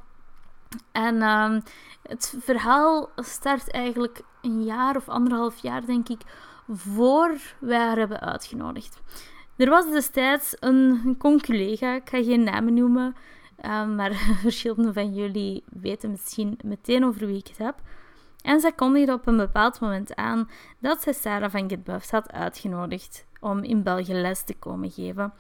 En 0.91 1.21
um, 1.21 1.61
het 2.01 2.35
verhaal 2.39 3.09
start 3.15 3.71
eigenlijk 3.71 4.21
een 4.41 4.63
jaar 4.63 4.95
of 4.95 5.09
anderhalf 5.09 5.57
jaar, 5.57 5.85
denk 5.85 6.09
ik, 6.09 6.21
voor 6.67 7.37
wij 7.59 7.79
haar 7.79 7.97
hebben 7.97 8.19
uitgenodigd. 8.19 9.01
Er 9.55 9.69
was 9.69 9.91
destijds 9.91 10.55
een, 10.59 11.01
een 11.05 11.17
conculega, 11.17 11.93
ik 11.95 12.09
ga 12.09 12.23
geen 12.23 12.43
namen 12.43 12.73
noemen, 12.73 13.15
um, 13.65 13.95
maar 13.95 14.13
verschillende 14.41 14.93
van 14.93 15.13
jullie 15.13 15.63
weten 15.69 16.11
misschien 16.11 16.59
meteen 16.63 17.05
over 17.05 17.27
wie 17.27 17.37
ik 17.37 17.47
het 17.47 17.57
heb. 17.57 17.75
En 18.41 18.59
zij 18.59 18.71
kondigde 18.71 19.13
op 19.13 19.27
een 19.27 19.37
bepaald 19.37 19.79
moment 19.79 20.15
aan 20.15 20.49
dat 20.79 21.01
zij 21.01 21.13
Sarah 21.13 21.51
van 21.51 21.69
Get 21.69 22.11
had 22.11 22.31
uitgenodigd 22.31 23.25
om 23.39 23.63
in 23.63 23.83
België 23.83 24.13
les 24.13 24.43
te 24.43 24.53
komen 24.53 24.91
geven. 24.91 25.33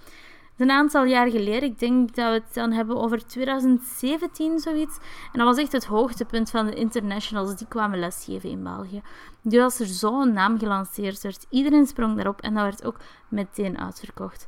Een 0.57 0.71
aantal 0.71 1.03
jaar 1.03 1.29
geleden, 1.29 1.63
ik 1.63 1.79
denk 1.79 2.15
dat 2.15 2.27
we 2.27 2.33
het 2.33 2.53
dan 2.53 2.71
hebben 2.71 2.97
over 2.97 3.25
2017 3.25 4.59
zoiets. 4.59 4.97
En 5.31 5.39
dat 5.39 5.47
was 5.47 5.57
echt 5.57 5.71
het 5.71 5.85
hoogtepunt 5.85 6.49
van 6.49 6.65
de 6.65 6.73
internationals 6.73 7.55
die 7.55 7.67
kwamen 7.67 7.99
lesgeven 7.99 8.49
in 8.49 8.63
België. 8.63 9.01
Dus 9.41 9.61
als 9.61 9.79
er 9.79 9.85
zo'n 9.85 10.33
naam 10.33 10.59
gelanceerd 10.59 11.21
werd, 11.21 11.45
iedereen 11.49 11.85
sprong 11.85 12.15
daarop 12.15 12.41
en 12.41 12.53
dat 12.53 12.63
werd 12.63 12.85
ook 12.85 12.97
meteen 13.29 13.79
uitverkocht. 13.79 14.47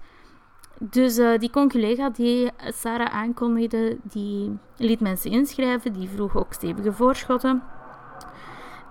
Dus 0.80 1.18
uh, 1.18 1.40
die 1.40 1.50
conculega 1.50 2.10
die 2.10 2.52
Sarah 2.58 3.14
aankondigde, 3.14 3.98
die 4.04 4.58
liet 4.78 5.00
mensen 5.00 5.32
inschrijven, 5.32 5.94
die 5.94 6.10
vroeg 6.10 6.36
ook 6.38 6.54
stevige 6.54 6.92
voorschotten. 6.94 7.64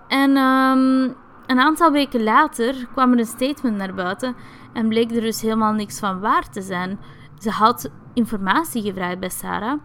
En 0.07 0.37
um, 0.37 1.15
een 1.45 1.59
aantal 1.59 1.91
weken 1.91 2.23
later 2.23 2.87
kwam 2.91 3.11
er 3.11 3.19
een 3.19 3.25
statement 3.25 3.77
naar 3.77 3.93
buiten 3.93 4.35
en 4.73 4.87
bleek 4.87 5.11
er 5.11 5.21
dus 5.21 5.41
helemaal 5.41 5.73
niks 5.73 5.99
van 5.99 6.19
waar 6.19 6.49
te 6.49 6.61
zijn. 6.61 6.99
Ze 7.39 7.49
had 7.49 7.89
informatie 8.13 8.81
gevraagd 8.81 9.19
bij 9.19 9.29
Sarah, 9.29 9.79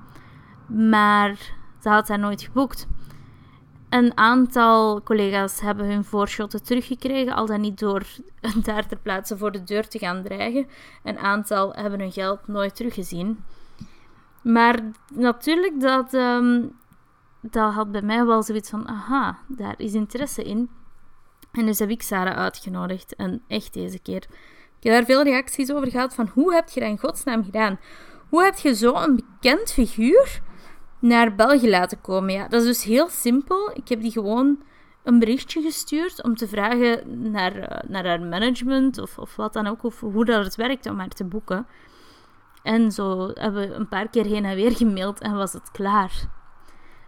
maar 0.67 1.37
ze 1.83 1.89
had 1.89 2.09
haar 2.09 2.19
nooit 2.19 2.43
geboekt. 2.43 2.87
Een 3.89 4.17
aantal 4.17 5.03
collega's 5.03 5.61
hebben 5.61 5.87
hun 5.87 6.05
voorschotten 6.05 6.63
teruggekregen, 6.63 7.35
al 7.35 7.47
dan 7.47 7.61
niet 7.61 7.79
door 7.79 8.03
daar 8.65 8.87
ter 8.87 8.99
plaatse 8.99 9.37
voor 9.37 9.53
de 9.53 9.65
deur 9.65 9.89
te 9.89 9.99
gaan 9.99 10.23
dreigen. 10.23 10.67
Een 11.03 11.19
aantal 11.19 11.73
hebben 11.73 12.01
hun 12.01 12.13
geld 12.13 12.47
nooit 12.47 12.77
teruggezien. 12.77 13.45
Maar 14.43 14.81
natuurlijk, 15.15 15.81
dat, 15.81 16.15
um, 16.15 16.78
dat 17.53 17.73
had 17.73 17.93
bij 17.93 18.03
mij 18.03 18.25
wel 18.25 18.43
zoiets 18.43 18.71
van: 18.71 18.89
aha, 18.89 19.39
daar 19.49 19.75
is 19.77 19.95
interesse 19.95 20.43
in. 20.43 20.71
En 21.53 21.67
dus 21.67 21.79
heb 21.79 21.91
ik 21.91 22.03
Sarah 22.03 22.37
uitgenodigd. 22.37 23.17
En 23.17 23.43
echt 23.49 23.73
deze 23.73 23.99
keer. 23.99 24.27
Ik 24.79 24.85
heb 24.85 24.93
daar 24.93 25.05
veel 25.05 25.23
reacties 25.23 25.73
over 25.73 25.91
gehad 25.91 26.15
van 26.15 26.31
hoe 26.35 26.55
heb 26.55 26.69
je 26.69 26.81
dat 26.81 26.89
in 26.89 26.99
godsnaam 26.99 27.45
gedaan? 27.45 27.79
Hoe 28.29 28.43
heb 28.43 28.57
je 28.57 28.75
zo'n 28.75 29.17
bekend 29.17 29.73
figuur 29.73 30.41
naar 30.99 31.35
België 31.35 31.71
laten 31.71 32.01
komen? 32.01 32.33
Ja, 32.33 32.49
dat 32.49 32.61
is 32.61 32.67
dus 32.67 32.85
heel 32.85 33.09
simpel. 33.09 33.71
Ik 33.75 33.89
heb 33.89 34.01
die 34.01 34.11
gewoon 34.11 34.63
een 35.03 35.19
berichtje 35.19 35.63
gestuurd 35.63 36.23
om 36.23 36.37
te 36.37 36.49
vragen 36.49 37.31
naar, 37.31 37.57
uh, 37.57 37.91
naar 37.91 38.07
haar 38.07 38.21
management 38.21 38.99
of, 38.99 39.19
of 39.19 39.37
wat 39.37 39.53
dan 39.53 39.67
ook, 39.67 39.83
of 39.83 40.01
hoe 40.01 40.25
dat 40.25 40.45
het 40.45 40.57
werkt 40.57 40.87
om 40.87 40.99
haar 40.99 41.09
te 41.09 41.25
boeken. 41.25 41.67
En 42.63 42.93
zo 42.93 43.31
hebben 43.35 43.69
we 43.69 43.75
een 43.75 43.89
paar 43.89 44.09
keer 44.09 44.25
heen 44.25 44.45
en 44.45 44.57
weer 44.57 44.77
gemaild 44.77 45.21
en 45.21 45.35
was 45.35 45.53
het 45.53 45.71
klaar. 45.71 46.29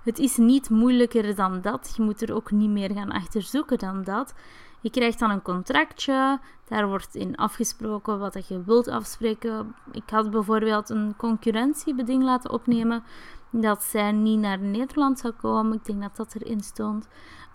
Het 0.02 0.18
is 0.18 0.36
niet 0.36 0.70
moeilijker 0.70 1.34
dan 1.34 1.60
dat. 1.60 1.92
Je 1.96 2.02
moet 2.02 2.22
er 2.22 2.34
ook 2.34 2.50
niet 2.50 2.70
meer 2.70 2.92
gaan 2.92 3.12
achterzoeken 3.12 3.78
dan 3.78 4.02
dat. 4.04 4.34
Je 4.80 4.90
krijgt 4.90 5.18
dan 5.18 5.30
een 5.30 5.42
contractje, 5.42 6.38
daar 6.68 6.88
wordt 6.88 7.14
in 7.14 7.36
afgesproken 7.36 8.18
wat 8.18 8.48
je 8.48 8.62
wilt 8.64 8.88
afspreken. 8.88 9.74
Ik 9.92 10.10
had 10.10 10.30
bijvoorbeeld 10.30 10.90
een 10.90 11.14
concurrentiebeding 11.16 12.22
laten 12.22 12.50
opnemen 12.50 13.02
dat 13.50 13.82
zij 13.82 14.12
niet 14.12 14.38
naar 14.38 14.58
Nederland 14.58 15.18
zou 15.18 15.32
komen. 15.32 15.76
Ik 15.76 15.84
denk 15.84 16.02
dat 16.02 16.16
dat 16.16 16.34
erin 16.34 16.60
stond. 16.60 17.08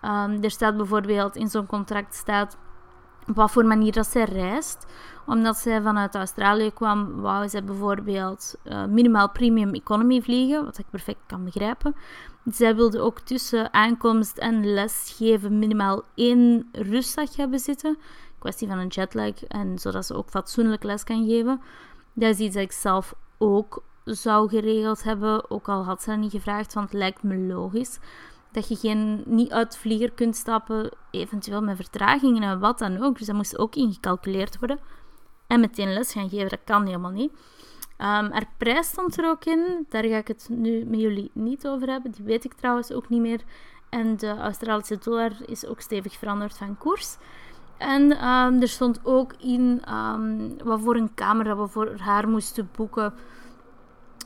Um, 0.04 0.44
er 0.44 0.52
staat 0.52 0.78
bijvoorbeeld 0.78 1.36
in 1.36 1.48
zo'n 1.48 1.66
contract 1.66 2.16
staat 2.16 2.58
op 3.28 3.36
wat 3.36 3.52
voor 3.52 3.66
manier 3.66 3.92
dat 3.92 4.08
zij 4.08 4.24
reist. 4.24 4.86
Omdat 5.26 5.58
zij 5.58 5.82
vanuit 5.82 6.16
Australië 6.16 6.72
kwam, 6.74 7.22
wou 7.22 7.50
zij 7.50 7.64
bijvoorbeeld 7.64 8.56
uh, 8.64 8.86
minimaal 8.86 9.30
premium 9.30 9.74
economy 9.74 10.22
vliegen, 10.22 10.66
wat 10.66 10.78
ik 10.78 10.86
perfect 10.90 11.20
kan 11.26 11.44
begrijpen. 11.44 11.96
Zij 12.52 12.76
wilde 12.76 13.00
ook 13.00 13.20
tussen 13.20 13.74
aankomst 13.74 14.38
en 14.38 14.74
lesgeven 14.74 15.60
minimaal 15.60 16.04
één 16.16 16.70
rustdag 16.72 17.36
hebben 17.36 17.60
zitten. 17.60 17.98
Kwestie 18.40 18.68
van 18.68 18.78
een 18.78 18.88
jetlag 18.88 19.44
en 19.44 19.80
zodat 19.80 20.06
ze 20.06 20.14
ook 20.14 20.30
fatsoenlijk 20.30 20.84
les 20.84 21.04
kan 21.04 21.26
geven. 21.28 21.62
Dat 22.14 22.30
is 22.30 22.40
iets 22.40 22.56
dat 22.56 22.64
ik 22.64 22.72
zelf 22.72 23.14
ook 23.38 23.84
zou 24.04 24.50
geregeld 24.50 25.04
hebben, 25.04 25.50
ook 25.50 25.70
al 25.70 25.84
had 25.84 26.02
ze 26.02 26.10
dat 26.10 26.20
niet 26.20 26.32
gevraagd, 26.32 26.74
want 26.74 26.90
het 26.90 27.00
lijkt 27.00 27.24
me 27.24 27.38
logisch 27.38 28.00
dat 28.56 28.68
je 28.68 28.76
geen, 28.76 29.24
niet 29.26 29.52
uit 29.52 29.78
vlieger 29.78 30.12
kunt 30.12 30.36
stappen, 30.36 30.92
eventueel 31.12 31.62
met 31.62 31.76
vertragingen 31.76 32.44
en 32.44 32.60
wat 32.60 32.80
dan 32.80 33.04
ook. 33.04 33.18
Dus 33.18 33.28
dat 33.28 33.36
moest 33.36 33.58
ook 33.58 33.76
ingecalculeerd 33.76 34.60
worden. 34.60 34.80
En 35.48 35.60
meteen 35.60 35.94
les 35.94 36.12
gaan 36.12 36.30
geven, 36.30 36.50
dat 36.50 36.60
kan 36.64 36.86
helemaal 36.86 37.12
niet. 37.12 37.32
Um, 37.98 38.32
er 38.32 38.46
prijs 38.58 38.88
stond 38.88 39.18
er 39.18 39.30
ook 39.30 39.46
in, 39.46 39.86
daar 39.90 40.04
ga 40.04 40.18
ik 40.18 40.28
het 40.28 40.48
nu 40.50 40.86
met 40.86 41.00
jullie 41.00 41.32
niet 41.34 41.68
over 41.68 41.88
hebben. 41.88 42.12
Die 42.12 42.26
weet 42.26 42.44
ik 42.44 42.54
trouwens 42.54 42.92
ook 42.92 43.10
niet 43.10 43.22
meer. 43.22 43.42
En 43.90 44.18
de 44.18 44.38
Australische 44.38 44.98
dollar 44.98 45.32
is 45.46 45.66
ook 45.66 45.82
stevig 45.82 46.18
veranderd 46.18 46.58
van 46.58 46.78
koers. 46.78 47.18
En 47.78 48.28
um, 48.28 48.62
er 48.62 48.68
stond 48.68 49.00
ook 49.04 49.34
in 49.34 49.82
um, 49.90 50.58
wat 50.64 50.82
voor 50.82 50.96
een 50.96 51.14
kamer 51.14 51.46
dat 51.46 51.58
we 51.58 51.68
voor 51.68 51.98
haar 51.98 52.28
moesten 52.28 52.70
boeken 52.76 53.14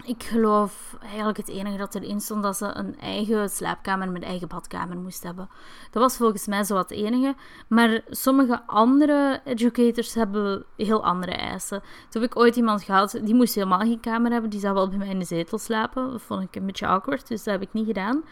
ik 0.04 0.24
geloof 0.24 0.98
eigenlijk 1.02 1.38
het 1.38 1.48
enige 1.48 1.78
dat 1.78 1.96
erin 1.96 2.20
stond 2.20 2.44
dat 2.44 2.58
ze 2.58 2.66
een 2.74 3.00
eigen 3.00 3.50
slaapkamer 3.50 4.12
met 4.12 4.24
eigen 4.24 4.48
badkamer 4.48 4.98
moest 4.98 5.24
hebben. 5.24 5.50
Dat 5.92 6.02
was 6.02 6.18
volgens 6.18 6.48
mij 6.48 6.64
zo 6.64 6.74
wat 6.74 6.92
enige. 6.92 7.36
Maar 7.68 8.02
sommige 8.10 8.62
andere 8.66 9.42
educators 9.46 10.14
hebben 10.14 10.66
heel 10.76 11.04
andere 11.04 11.32
eisen. 11.32 11.82
Toen 12.10 12.22
heb 12.22 12.32
ik 12.32 12.38
ooit 12.38 12.56
iemand 12.56 12.84
gehad, 12.84 13.20
die 13.24 13.36
moest 13.36 13.56
helemaal 13.56 13.80
geen 13.80 14.00
kamer 14.00 14.32
hebben. 14.32 14.50
Die 14.50 14.60
zou 14.60 14.74
wel 14.74 14.90
bij 14.90 14.98
mij 14.98 15.10
in 15.10 15.20
de 15.20 15.26
zetel 15.26 15.58
slapen. 15.58 16.12
Dat 16.12 16.22
vond 16.22 16.44
ik 16.44 16.56
een 16.56 16.66
beetje 16.66 16.88
awkward, 16.88 17.28
dus 17.28 17.44
dat 17.44 17.54
heb 17.54 17.62
ik 17.62 17.74
niet 17.74 17.88
gedaan. 17.88 18.24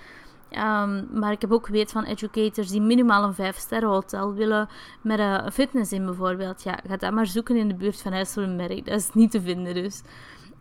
Um, 0.52 1.08
maar 1.20 1.32
ik 1.32 1.42
heb 1.42 1.52
ook 1.52 1.68
weet 1.68 1.92
van 1.92 2.04
educators 2.04 2.70
die 2.70 2.82
minimaal 2.82 3.24
een 3.24 3.54
5-sterren 3.54 3.90
hotel 3.90 4.34
willen 4.34 4.70
met 5.02 5.20
een 5.20 5.52
fitness 5.52 5.92
in 5.92 6.06
bijvoorbeeld. 6.06 6.64
Ja, 6.64 6.80
ga 6.88 6.98
dat 6.98 7.14
maar 7.14 7.28
zoeken 7.28 7.56
in 7.56 7.68
de 7.68 7.76
buurt 7.76 8.02
van 8.02 8.12
IJsselenberg. 8.12 8.82
Dat 8.82 9.00
is 9.00 9.14
niet 9.14 9.32
te 9.32 9.42
vinden 9.42 9.74
dus. 9.74 10.02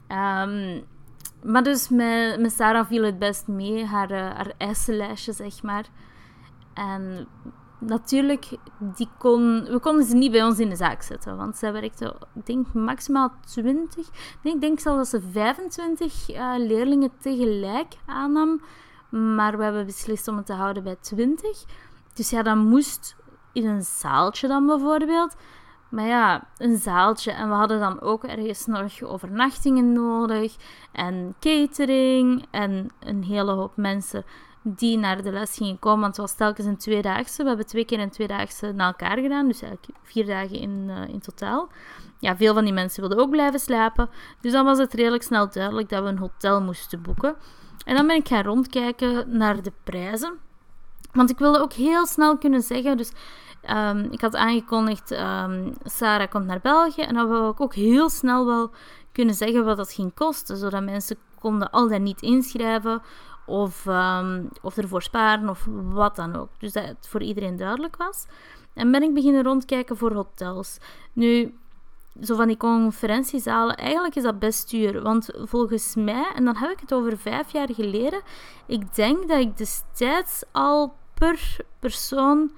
Um, 0.08 0.84
maar 1.46 1.62
dus 1.62 1.88
met, 1.88 2.52
Sarah 2.52 2.86
viel 2.86 3.02
het 3.02 3.18
best 3.18 3.46
mee, 3.46 3.84
haar, 3.84 4.10
uh, 4.10 4.18
haar 4.18 4.52
eisenlijstje, 4.58 5.32
zeg 5.32 5.62
maar. 5.62 5.84
En 6.74 7.26
natuurlijk, 7.78 8.48
die 8.78 9.08
kon, 9.18 9.64
we 9.64 9.78
konden 9.78 10.04
ze 10.04 10.16
niet 10.16 10.32
bij 10.32 10.44
ons 10.44 10.58
in 10.58 10.68
de 10.68 10.76
zaak 10.76 11.02
zetten. 11.02 11.36
Want 11.36 11.56
zij 11.56 11.72
werkte, 11.72 12.16
ik 12.34 12.46
denk, 12.46 12.72
maximaal 12.72 13.32
20. 13.46 14.08
Nee, 14.42 14.54
ik 14.54 14.60
denk 14.60 14.80
zelfs 14.80 15.10
dat 15.10 15.22
ze 15.22 15.28
25 15.30 16.30
uh, 16.30 16.36
eh, 16.36 16.66
leerlingen 16.66 17.10
tegelijk 17.20 17.94
aannam. 18.06 18.60
Maar 19.10 19.56
we 19.56 19.64
hebben 19.64 19.86
beslist 19.86 20.28
om 20.28 20.36
het 20.36 20.46
te 20.46 20.52
houden 20.52 20.82
bij 20.82 20.96
20. 21.00 21.64
Dus 22.14 22.30
ja, 22.30 22.42
dan 22.42 22.58
moest 22.58 23.16
in 23.52 23.66
een 23.66 23.82
zaaltje 23.82 24.48
dan 24.48 24.66
bijvoorbeeld. 24.66 25.36
Maar 25.88 26.06
ja, 26.06 26.46
een 26.58 26.76
zaaltje. 26.76 27.32
En 27.32 27.48
we 27.48 27.54
hadden 27.54 27.80
dan 27.80 28.00
ook 28.00 28.24
ergens 28.24 28.66
nog 28.66 29.02
overnachtingen 29.02 29.92
nodig. 29.92 30.56
En 30.92 31.34
catering. 31.40 32.46
En 32.50 32.90
een 33.00 33.24
hele 33.24 33.52
hoop 33.52 33.72
mensen 33.76 34.24
die 34.62 34.98
naar 34.98 35.22
de 35.22 35.32
les 35.32 35.56
gingen 35.56 35.78
komen. 35.78 36.00
Want 36.00 36.16
het 36.16 36.26
was 36.26 36.36
telkens 36.36 36.66
een 36.66 36.76
tweedaagse. 36.76 37.42
We 37.42 37.48
hebben 37.48 37.66
twee 37.66 37.84
keer 37.84 38.00
een 38.00 38.10
tweedaagse 38.10 38.72
na 38.72 38.86
elkaar 38.86 39.18
gedaan. 39.18 39.46
Dus 39.46 39.62
eigenlijk 39.62 39.98
vier 40.02 40.26
dagen 40.26 40.58
in, 40.58 40.86
uh, 40.88 41.08
in 41.08 41.20
totaal. 41.20 41.68
Ja, 42.18 42.36
veel 42.36 42.54
van 42.54 42.64
die 42.64 42.72
mensen 42.72 43.00
wilden 43.00 43.18
ook 43.18 43.30
blijven 43.30 43.60
slapen. 43.60 44.08
Dus 44.40 44.52
dan 44.52 44.64
was 44.64 44.78
het 44.78 44.94
redelijk 44.94 45.22
snel 45.22 45.50
duidelijk 45.50 45.88
dat 45.88 46.02
we 46.02 46.08
een 46.08 46.18
hotel 46.18 46.62
moesten 46.62 47.02
boeken. 47.02 47.36
En 47.84 47.96
dan 47.96 48.06
ben 48.06 48.16
ik 48.16 48.28
gaan 48.28 48.42
rondkijken 48.42 49.36
naar 49.36 49.62
de 49.62 49.72
prijzen. 49.84 50.38
Want 51.12 51.30
ik 51.30 51.38
wilde 51.38 51.60
ook 51.60 51.72
heel 51.72 52.06
snel 52.06 52.38
kunnen 52.38 52.62
zeggen. 52.62 52.96
Dus 52.96 53.12
Um, 53.70 54.08
ik 54.10 54.20
had 54.20 54.36
aangekondigd, 54.36 55.10
um, 55.10 55.74
Sarah 55.84 56.30
komt 56.30 56.46
naar 56.46 56.60
België. 56.62 57.02
En 57.02 57.14
dan 57.14 57.28
wou 57.28 57.50
ik 57.50 57.60
ook 57.60 57.74
heel 57.74 58.08
snel 58.08 58.46
wel 58.46 58.70
kunnen 59.12 59.34
zeggen 59.34 59.64
wat 59.64 59.76
dat 59.76 59.92
ging 59.92 60.14
kosten. 60.14 60.56
Zodat 60.56 60.82
mensen 60.82 61.16
konden 61.38 61.70
al 61.70 61.88
dan 61.88 62.02
niet 62.02 62.22
inschrijven 62.22 63.02
of, 63.46 63.86
ehm, 63.86 64.44
of 64.62 64.76
ervoor 64.76 65.02
sparen 65.02 65.48
of 65.48 65.66
wat 65.70 66.16
dan 66.16 66.36
ook. 66.36 66.48
Dus 66.58 66.72
dat 66.72 66.86
het 66.86 67.08
voor 67.08 67.22
iedereen 67.22 67.56
duidelijk 67.56 67.96
was. 67.96 68.26
En 68.74 68.90
ben 68.90 69.02
ik 69.02 69.14
beginnen 69.14 69.42
rondkijken 69.42 69.96
voor 69.96 70.12
hotels. 70.12 70.78
Nu, 71.12 71.54
zo 72.22 72.36
van 72.36 72.46
die 72.46 72.56
conferentiezalen, 72.56 73.76
eigenlijk 73.76 74.14
is 74.16 74.22
dat 74.22 74.38
best 74.38 74.70
duur. 74.70 75.02
Want 75.02 75.28
volgens 75.34 75.94
mij, 75.94 76.32
en 76.34 76.44
dan 76.44 76.56
heb 76.56 76.70
ik 76.70 76.80
het 76.80 76.94
over 76.94 77.18
vijf 77.18 77.52
jaar 77.52 77.68
geleden, 77.72 78.20
ik 78.66 78.94
denk 78.94 79.28
dat 79.28 79.38
ik 79.38 79.56
destijds 79.56 80.44
al 80.52 80.94
per 81.14 81.56
persoon 81.78 82.50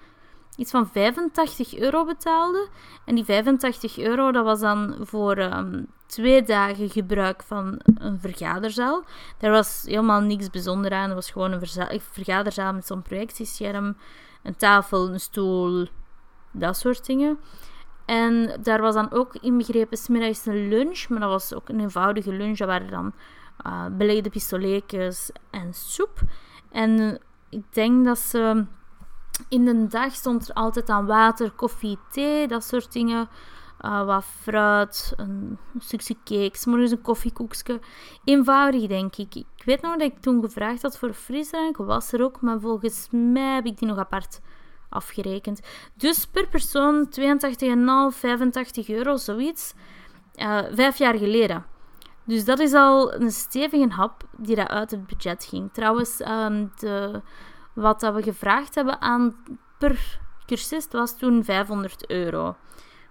iets 0.58 0.70
van 0.70 0.88
85 0.88 1.78
euro 1.78 2.04
betaalde. 2.04 2.68
En 3.04 3.14
die 3.14 3.24
85 3.24 3.98
euro, 3.98 4.32
dat 4.32 4.44
was 4.44 4.60
dan 4.60 4.96
voor 5.00 5.36
ehm, 5.36 5.82
twee 6.06 6.42
dagen 6.42 6.90
gebruik 6.90 7.42
van 7.42 7.80
een 7.94 8.18
vergaderzaal. 8.20 9.04
Daar 9.38 9.50
was 9.50 9.82
helemaal 9.86 10.20
niks 10.20 10.50
bijzonder 10.50 10.92
aan. 10.92 11.04
Het 11.04 11.14
was 11.14 11.30
gewoon 11.30 11.52
een 11.52 12.00
vergaderzaal 12.00 12.72
met 12.72 12.86
zo'n 12.86 13.02
projectiescherm, 13.02 13.96
een 14.42 14.56
tafel, 14.56 15.08
een 15.08 15.20
stoel, 15.20 15.86
dat 16.52 16.76
soort 16.76 17.06
dingen. 17.06 17.38
En 18.04 18.58
daar 18.62 18.80
was 18.80 18.94
dan 18.94 19.12
ook 19.12 19.34
inbegrepen 19.34 19.98
smiddags 19.98 20.46
een 20.46 20.68
lunch, 20.68 21.08
maar 21.08 21.20
dat 21.20 21.30
was 21.30 21.54
ook 21.54 21.68
een 21.68 21.80
eenvoudige 21.80 22.32
lunch. 22.32 22.58
Dat 22.58 22.68
waren 22.68 22.90
dan 22.90 23.12
uh, 23.66 23.86
belegde 23.96 24.30
pistoletjes 24.30 25.30
en 25.50 25.74
soep. 25.74 26.20
En 26.70 27.20
ik 27.48 27.62
denk 27.70 28.04
dat 28.04 28.18
ze 28.18 28.64
in 29.48 29.64
de 29.64 29.86
dag 29.86 30.14
stond 30.14 30.48
er 30.48 30.54
altijd 30.54 30.88
aan 30.88 31.06
water, 31.06 31.50
koffie, 31.50 31.98
thee, 32.10 32.48
dat 32.48 32.64
soort 32.64 32.92
dingen. 32.92 33.28
Uh, 33.80 34.04
wat 34.04 34.24
fruit, 34.24 35.12
een, 35.16 35.58
stukje 35.78 36.16
cake, 36.24 36.70
morgens 36.70 36.90
een 36.90 37.00
koffiekoekje. 37.00 37.80
Eenvoudig, 38.24 38.86
denk 38.86 39.16
ik. 39.16 39.34
Ik 39.34 39.64
weet 39.64 39.82
nog 39.82 39.92
dat 39.92 40.12
ik 40.12 40.20
toen 40.20 40.42
gevraagd 40.42 40.82
had 40.82 40.98
voor 40.98 41.12
frisdrank, 41.12 41.76
was 41.76 42.12
er 42.12 42.22
ook, 42.22 42.40
maar 42.40 42.60
volgens 42.60 43.08
mij 43.10 43.54
heb 43.54 43.66
ik 43.66 43.78
die 43.78 43.88
nog 43.88 43.98
apart 43.98 44.40
afgerekend. 44.88 45.60
Dus 45.94 46.26
per 46.26 46.48
persoon 46.48 47.08
82,5, 48.12 48.18
85 48.18 48.88
euro, 48.88 49.16
zoiets. 49.16 49.74
Uh, 50.36 50.58
vijf 50.72 50.98
jaar 50.98 51.18
geleden. 51.18 51.64
Dus 52.24 52.44
dat 52.44 52.58
is 52.58 52.72
al 52.72 53.14
een 53.14 53.30
stevige 53.30 53.88
hap 53.88 54.24
die 54.36 54.60
uit 54.60 54.90
het 54.90 55.06
budget 55.06 55.44
ging. 55.44 55.72
Trouwens, 55.72 56.20
um, 56.20 56.72
de, 56.78 57.22
wat 57.80 58.02
we 58.02 58.22
gevraagd 58.22 58.74
hebben 58.74 59.00
aan 59.00 59.36
per 59.78 60.20
cursist 60.46 60.92
was 60.92 61.18
toen 61.18 61.44
500 61.44 62.10
euro. 62.10 62.56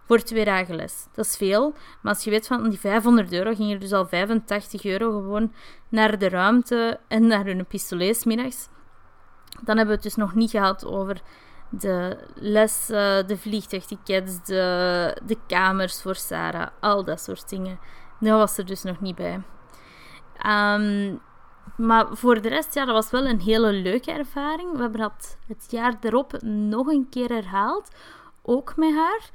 Voor 0.06 0.20
twee 0.20 0.46
dagen 0.46 0.76
les. 0.76 1.08
Dat 1.14 1.26
is 1.26 1.38
veel. 1.38 1.74
Maar 2.02 2.14
als 2.14 2.24
je 2.24 2.30
weet 2.30 2.48
van 2.48 2.70
die 2.70 2.80
500 2.80 3.34
euro, 3.34 3.54
ging 3.56 3.74
er 3.74 3.80
dus 3.80 3.94
al 3.94 4.08
85 4.08 4.86
euro 4.86 5.12
gewoon 5.12 5.54
naar 5.90 6.18
de 6.18 6.30
ruimte 6.30 7.00
en 7.08 7.28
naar 7.28 7.46
hun 7.46 7.66
pistolet 7.66 8.26
middags. 8.26 8.68
Dan 9.64 9.78
hebben 9.78 9.88
we 9.88 9.94
het 9.94 10.04
dus 10.04 10.16
nog 10.16 10.36
niet 10.36 10.50
gehad 10.50 10.86
over 10.86 11.22
de 11.70 12.18
lessen, 12.36 13.28
de 13.28 13.38
vliegtuigtickets, 13.38 14.44
de, 14.46 15.22
de 15.26 15.38
kamers 15.48 16.02
voor 16.02 16.16
Sarah, 16.16 16.68
al 16.80 17.04
dat 17.04 17.22
soort 17.22 17.50
dingen. 17.50 17.80
Dat 18.20 18.38
was 18.38 18.58
er 18.58 18.66
dus 18.66 18.84
nog 18.84 19.02
niet 19.02 19.16
bij. 19.16 19.42
Um, 20.46 21.22
maar 21.76 22.06
voor 22.12 22.42
de 22.42 22.50
rest, 22.50 22.74
ja, 22.74 22.86
dat 22.86 22.94
was 22.94 23.12
wel 23.12 23.26
een 23.26 23.40
hele 23.40 23.72
leuke 23.72 24.12
ervaring. 24.12 24.72
We 24.72 24.82
hebben 24.82 25.00
dat 25.00 25.38
het 25.48 25.66
jaar 25.70 25.98
erop 26.02 26.42
nog 26.42 26.88
een 26.88 27.08
keer 27.10 27.30
herhaald, 27.30 27.90
ook 28.42 28.76
met 28.76 28.94
haar. 28.94 29.30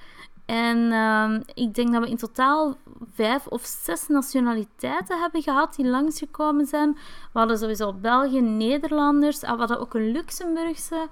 En 0.47 0.93
ehm, 0.93 1.41
ik 1.55 1.75
denk 1.75 1.93
dat 1.93 2.03
we 2.03 2.09
in 2.09 2.17
totaal 2.17 2.77
vijf 3.15 3.47
of 3.47 3.65
zes 3.65 4.09
nationaliteiten 4.09 5.21
hebben 5.21 5.43
gehad 5.43 5.75
die 5.75 5.87
langsgekomen 5.87 6.67
zijn. 6.67 6.93
We 7.33 7.39
hadden 7.39 7.59
sowieso 7.59 7.93
België, 7.93 8.41
Nederlanders. 8.41 9.43
En 9.43 9.53
we 9.53 9.59
hadden 9.59 9.81
ook 9.81 9.95
een 9.95 10.11
Luxemburgse 10.11 11.09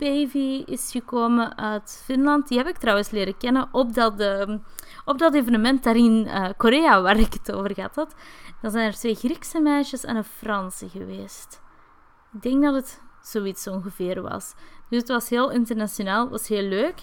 baby 0.00 0.62
is 0.66 0.90
gekomen 0.90 1.58
uit 1.58 2.02
Finland. 2.04 2.48
Die 2.48 2.58
heb 2.58 2.66
ik 2.66 2.76
trouwens 2.76 3.10
leren 3.10 3.36
kennen 3.36 3.68
op 3.72 3.94
dat, 3.94 4.20
uh, 4.20 4.56
op 5.04 5.18
dat 5.18 5.34
evenement 5.34 5.82
daar 5.82 5.96
in 5.96 6.26
uh, 6.26 6.48
Korea 6.56 7.02
waar 7.02 7.18
ik 7.18 7.32
het 7.32 7.52
over 7.52 7.74
gehad 7.74 7.94
had. 7.94 8.14
Dan 8.62 8.70
zijn 8.70 8.86
er 8.86 8.94
twee 8.94 9.14
Griekse 9.14 9.60
meisjes 9.60 10.04
en 10.04 10.16
een 10.16 10.24
Franse 10.24 10.88
geweest. 10.88 11.60
Ik 12.32 12.42
denk 12.42 12.62
dat 12.62 12.74
het 12.74 13.00
zoiets 13.22 13.66
ongeveer 13.66 14.22
was. 14.22 14.54
Dus 14.88 14.98
het 14.98 15.08
was 15.08 15.28
heel 15.28 15.50
internationaal, 15.50 16.20
het 16.20 16.30
was 16.30 16.48
heel 16.48 16.68
leuk. 16.68 17.02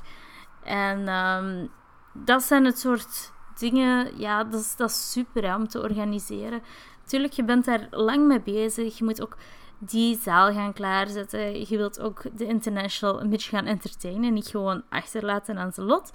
En 0.63 1.07
um, 1.07 1.69
dat 2.13 2.43
zijn 2.43 2.65
het 2.65 2.79
soort 2.79 3.31
dingen, 3.57 4.19
ja, 4.19 4.43
dat 4.43 4.59
is, 4.59 4.75
dat 4.75 4.91
super 4.91 5.43
hè, 5.43 5.55
om 5.55 5.67
te 5.67 5.81
organiseren. 5.81 6.61
Natuurlijk, 7.03 7.33
je 7.33 7.43
bent 7.43 7.65
daar 7.65 7.87
lang 7.91 8.27
mee 8.27 8.41
bezig. 8.41 8.97
Je 8.97 9.03
moet 9.03 9.21
ook 9.21 9.37
die 9.77 10.19
zaal 10.21 10.53
gaan 10.53 10.73
klaarzetten. 10.73 11.59
Je 11.59 11.77
wilt 11.77 11.99
ook 11.99 12.21
de 12.37 12.45
international 12.45 13.21
een 13.21 13.29
beetje 13.29 13.49
gaan 13.49 13.65
entertainen. 13.65 14.33
Niet 14.33 14.47
gewoon 14.47 14.83
achterlaten 14.89 15.57
aan 15.57 15.73
zijn 15.73 15.87
lot. 15.87 16.11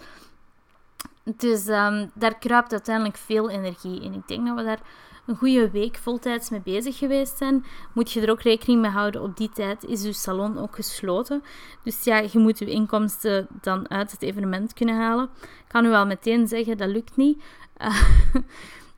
Dus 1.24 1.66
um, 1.66 2.10
daar 2.14 2.38
kruipt 2.38 2.72
uiteindelijk 2.72 3.16
veel 3.16 3.50
energie 3.50 4.00
in. 4.00 4.12
Ik 4.12 4.28
denk 4.28 4.46
dat 4.46 4.56
we 4.56 4.62
daar 4.62 4.80
een 5.26 5.36
goede 5.36 5.70
week 5.70 5.96
voltijds 5.96 6.50
mee 6.50 6.60
bezig 6.60 6.98
geweest 6.98 7.38
zijn, 7.38 7.64
moet 7.92 8.12
je 8.12 8.20
er 8.20 8.30
ook 8.30 8.42
rekening 8.42 8.80
mee 8.80 8.90
houden. 8.90 9.22
Op 9.22 9.36
die 9.36 9.50
tijd 9.50 9.84
is 9.84 10.02
je 10.02 10.12
salon 10.12 10.58
ook 10.58 10.74
gesloten. 10.74 11.42
Dus 11.82 12.04
ja, 12.04 12.18
je 12.18 12.38
moet 12.38 12.58
je 12.58 12.70
inkomsten 12.70 13.46
dan 13.60 13.90
uit 13.90 14.10
het 14.10 14.22
evenement 14.22 14.72
kunnen 14.72 14.96
halen. 14.96 15.28
Ik 15.42 15.68
kan 15.68 15.84
u 15.84 15.88
wel 15.88 16.06
meteen 16.06 16.48
zeggen, 16.48 16.76
dat 16.76 16.88
lukt 16.88 17.16
niet. 17.16 17.42
Uh, 17.78 18.02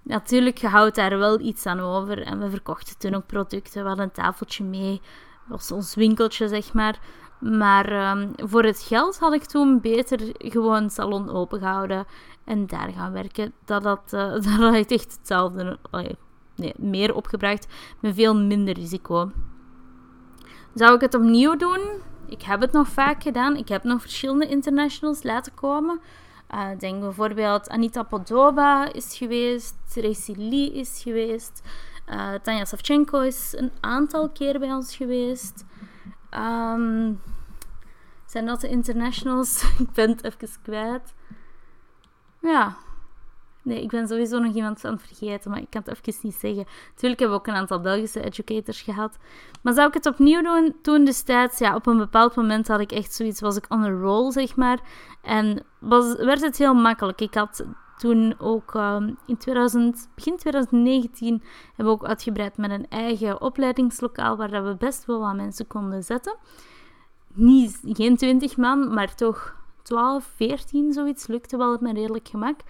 natuurlijk, 0.02 0.58
je 0.58 0.68
houdt 0.68 0.96
daar 0.96 1.18
wel 1.18 1.40
iets 1.40 1.66
aan 1.66 1.80
over. 1.80 2.22
En 2.22 2.38
we 2.38 2.50
verkochten 2.50 2.98
toen 2.98 3.14
ook 3.14 3.26
producten. 3.26 3.82
We 3.82 3.88
hadden 3.88 4.06
een 4.06 4.12
tafeltje 4.12 4.64
mee. 4.64 5.00
Dat 5.48 5.58
was 5.58 5.72
ons 5.72 5.94
winkeltje, 5.94 6.48
zeg 6.48 6.72
maar. 6.72 6.98
Maar 7.38 8.10
um, 8.10 8.32
voor 8.36 8.64
het 8.64 8.80
geld 8.80 9.18
had 9.18 9.32
ik 9.32 9.44
toen 9.44 9.80
beter 9.80 10.20
gewoon 10.32 10.90
salon 10.90 11.30
opengehouden 11.30 12.06
en 12.44 12.66
daar 12.66 12.92
gaan 12.92 13.12
werken. 13.12 13.52
Dat 13.64 13.84
had, 13.90 14.12
uh, 14.12 14.32
dat 14.32 14.90
echt 14.90 15.16
hetzelfde, 15.18 15.78
nee, 16.56 16.74
meer 16.76 17.14
opgebracht 17.14 17.66
met 18.00 18.14
veel 18.14 18.36
minder 18.36 18.74
risico. 18.74 19.30
Zou 20.74 20.94
ik 20.94 21.00
het 21.00 21.14
opnieuw 21.14 21.56
doen? 21.56 21.80
Ik 22.26 22.42
heb 22.42 22.60
het 22.60 22.72
nog 22.72 22.88
vaak 22.88 23.22
gedaan. 23.22 23.56
Ik 23.56 23.68
heb 23.68 23.84
nog 23.84 24.00
verschillende 24.00 24.48
internationals 24.48 25.22
laten 25.22 25.54
komen. 25.54 26.00
Uh, 26.54 26.68
denk 26.78 27.00
bijvoorbeeld 27.00 27.68
Anita 27.68 28.02
Podova 28.02 28.92
is 28.92 29.16
geweest, 29.16 29.74
Tracy 29.94 30.34
Lee 30.36 30.72
is 30.72 31.02
geweest, 31.02 31.62
uh, 32.08 32.34
Tanja 32.42 32.64
Savchenko 32.64 33.20
is 33.20 33.54
een 33.56 33.70
aantal 33.80 34.28
keer 34.28 34.58
bij 34.58 34.72
ons 34.72 34.96
geweest. 34.96 35.64
Um, 36.30 37.20
zijn 38.26 38.46
dat 38.46 38.60
de 38.60 38.68
internationals? 38.68 39.62
ik 39.78 39.92
ben 39.92 40.10
het 40.10 40.24
even 40.24 40.48
kwijt. 40.62 41.14
Ja. 42.44 42.76
Nee, 43.62 43.82
ik 43.82 43.90
ben 43.90 44.08
sowieso 44.08 44.38
nog 44.38 44.54
iemand 44.54 44.84
aan 44.84 44.92
het 44.92 45.02
vergeten, 45.06 45.50
maar 45.50 45.60
ik 45.60 45.70
kan 45.70 45.82
het 45.84 45.98
even 45.98 46.20
niet 46.22 46.34
zeggen. 46.34 46.66
Natuurlijk 46.90 47.20
hebben 47.20 47.38
we 47.38 47.42
ook 47.42 47.46
een 47.46 47.60
aantal 47.60 47.80
Belgische 47.80 48.22
educators 48.24 48.82
gehad. 48.82 49.16
Maar 49.62 49.72
zou 49.72 49.88
ik 49.88 49.94
het 49.94 50.06
opnieuw 50.06 50.42
doen? 50.42 50.74
Toen 50.82 51.04
destijds, 51.04 51.58
ja, 51.58 51.74
op 51.74 51.86
een 51.86 51.98
bepaald 51.98 52.34
moment 52.34 52.68
had 52.68 52.80
ik 52.80 52.92
echt 52.92 53.12
zoiets, 53.12 53.40
was 53.40 53.56
ik 53.56 53.64
on 53.68 53.84
a 53.84 53.90
roll, 53.90 54.30
zeg 54.30 54.56
maar. 54.56 54.78
En 55.22 55.62
was, 55.78 56.16
werd 56.16 56.40
het 56.40 56.58
heel 56.58 56.74
makkelijk. 56.74 57.20
Ik 57.20 57.34
had 57.34 57.64
toen 57.98 58.34
ook 58.38 58.74
um, 58.74 59.18
in 59.26 59.36
2000, 59.36 60.08
begin 60.14 60.36
2019 60.36 61.42
hebben 61.66 61.84
we 61.94 62.00
ook 62.00 62.08
uitgebreid 62.08 62.56
met 62.56 62.70
een 62.70 62.86
eigen 62.88 63.40
opleidingslokaal 63.40 64.36
waar 64.36 64.64
we 64.64 64.76
best 64.76 65.04
wel 65.04 65.20
wat 65.20 65.34
mensen 65.34 65.66
konden 65.66 66.02
zetten. 66.02 66.36
Niet, 67.34 67.80
geen 67.82 68.16
20 68.16 68.56
man, 68.56 68.94
maar 68.94 69.14
toch 69.14 69.63
12, 69.84 70.32
14, 70.36 70.92
zoiets. 70.92 71.26
Lukte 71.26 71.56
wel 71.56 71.76
met 71.80 71.96
redelijk 71.96 72.28
gemak. 72.28 72.60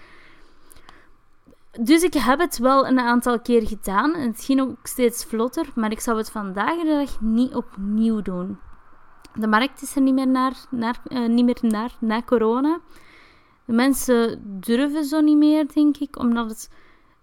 Dus 1.81 2.03
ik 2.03 2.15
heb 2.15 2.39
het 2.39 2.59
wel 2.59 2.87
een 2.87 2.99
aantal 2.99 3.41
keer 3.41 3.67
gedaan. 3.67 4.15
Het 4.15 4.45
ging 4.45 4.61
ook 4.61 4.87
steeds 4.87 5.25
vlotter. 5.25 5.67
Maar 5.75 5.91
ik 5.91 6.01
zou 6.01 6.17
het 6.17 6.31
vandaag 6.31 6.77
de 6.83 6.85
dag 6.85 7.21
niet 7.21 7.55
opnieuw 7.55 8.23
doen. 8.23 8.59
De 9.35 9.47
markt 9.47 9.83
is 9.83 9.97
er 9.97 10.03
niet 10.03 10.15
meer 10.15 10.29
naar, 10.29 10.55
naar, 10.71 11.01
uh, 11.09 11.29
niet 11.29 11.45
meer 11.45 11.59
naar 11.61 11.97
na 12.01 12.23
corona. 12.23 12.81
De 13.65 13.73
mensen 13.73 14.43
durven 14.61 15.05
zo 15.05 15.21
niet 15.21 15.37
meer, 15.37 15.73
denk 15.75 15.97
ik. 15.97 16.19
Omdat 16.19 16.69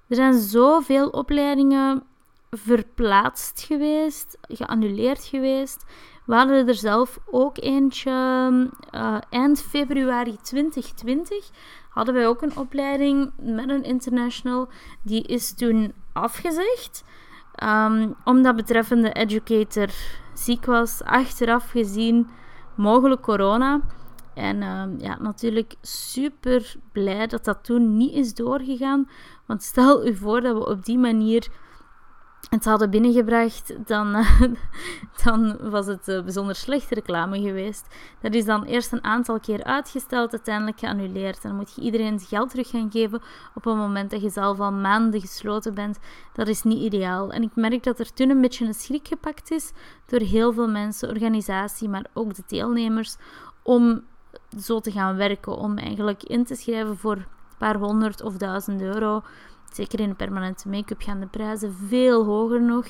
er 0.07 0.15
zijn 0.15 0.39
zoveel 0.39 1.09
opleidingen 1.09 2.03
verplaatst 2.49 3.61
geweest, 3.61 4.37
geannuleerd 4.41 5.23
geweest. 5.23 5.85
We 6.31 6.37
hadden 6.37 6.67
er 6.67 6.75
zelf 6.75 7.19
ook 7.25 7.57
eentje 7.57 8.11
uh, 8.91 9.17
eind 9.29 9.61
februari 9.61 10.37
2020. 10.41 11.49
Hadden 11.89 12.13
wij 12.13 12.27
ook 12.27 12.41
een 12.41 12.57
opleiding 12.57 13.31
met 13.37 13.69
een 13.69 13.83
international. 13.83 14.67
Die 15.01 15.23
is 15.23 15.53
toen 15.53 15.93
afgezegd. 16.13 17.03
Um, 17.63 18.15
omdat 18.23 18.55
betreffende 18.55 19.11
educator 19.11 19.89
ziek 20.33 20.65
was. 20.65 21.03
Achteraf 21.03 21.69
gezien 21.69 22.29
mogelijk 22.75 23.21
corona. 23.21 23.81
En 24.33 24.63
um, 24.63 24.99
ja, 24.99 25.17
natuurlijk 25.21 25.75
super 25.81 26.75
blij 26.91 27.27
dat 27.27 27.45
dat 27.45 27.63
toen 27.63 27.97
niet 27.97 28.13
is 28.13 28.33
doorgegaan. 28.33 29.09
Want 29.45 29.63
stel 29.63 30.07
u 30.07 30.15
voor 30.15 30.41
dat 30.41 30.57
we 30.57 30.65
op 30.67 30.85
die 30.85 30.97
manier 30.97 31.47
het 32.49 32.65
hadden 32.65 32.89
binnengebracht, 32.89 33.87
dan, 33.87 34.25
dan 35.23 35.69
was 35.69 35.85
het 35.85 36.07
uh, 36.07 36.21
bijzonder 36.21 36.55
slechte 36.55 36.93
reclame 36.93 37.41
geweest. 37.41 37.87
Dat 38.21 38.33
is 38.33 38.45
dan 38.45 38.63
eerst 38.63 38.91
een 38.91 39.03
aantal 39.03 39.39
keer 39.39 39.63
uitgesteld, 39.63 40.31
uiteindelijk 40.31 40.79
geannuleerd. 40.79 41.35
En 41.35 41.49
dan 41.49 41.55
moet 41.55 41.75
je 41.75 41.81
iedereen 41.81 42.13
het 42.13 42.23
geld 42.23 42.49
terug 42.49 42.69
gaan 42.69 42.91
geven 42.91 43.21
op 43.55 43.65
een 43.65 43.77
moment 43.77 44.11
dat 44.11 44.21
je 44.21 44.29
zelf 44.29 44.59
al 44.59 44.71
maanden 44.71 45.21
gesloten 45.21 45.73
bent. 45.73 45.99
Dat 46.33 46.47
is 46.47 46.63
niet 46.63 46.81
ideaal. 46.81 47.31
En 47.31 47.43
ik 47.43 47.55
merk 47.55 47.83
dat 47.83 47.99
er 47.99 48.13
toen 48.13 48.29
een 48.29 48.41
beetje 48.41 48.65
een 48.65 48.73
schrik 48.73 49.07
gepakt 49.07 49.51
is 49.51 49.71
door 50.05 50.19
heel 50.19 50.53
veel 50.53 50.69
mensen, 50.69 51.09
organisatie, 51.09 51.89
maar 51.89 52.05
ook 52.13 52.35
de 52.35 52.43
deelnemers, 52.47 53.15
om 53.63 54.03
zo 54.59 54.79
te 54.79 54.91
gaan 54.91 55.15
werken. 55.15 55.57
Om 55.57 55.77
eigenlijk 55.77 56.23
in 56.23 56.45
te 56.45 56.55
schrijven 56.55 56.97
voor 56.97 57.15
een 57.15 57.25
paar 57.57 57.75
honderd 57.75 58.21
of 58.21 58.37
duizend 58.37 58.81
euro 58.81 59.21
Zeker 59.71 59.99
in 59.99 60.09
de 60.09 60.15
permanente 60.15 60.69
make-up 60.69 61.01
gaan 61.01 61.19
de 61.19 61.27
prijzen 61.27 61.73
veel 61.73 62.25
hoger 62.25 62.61
nog. 62.61 62.85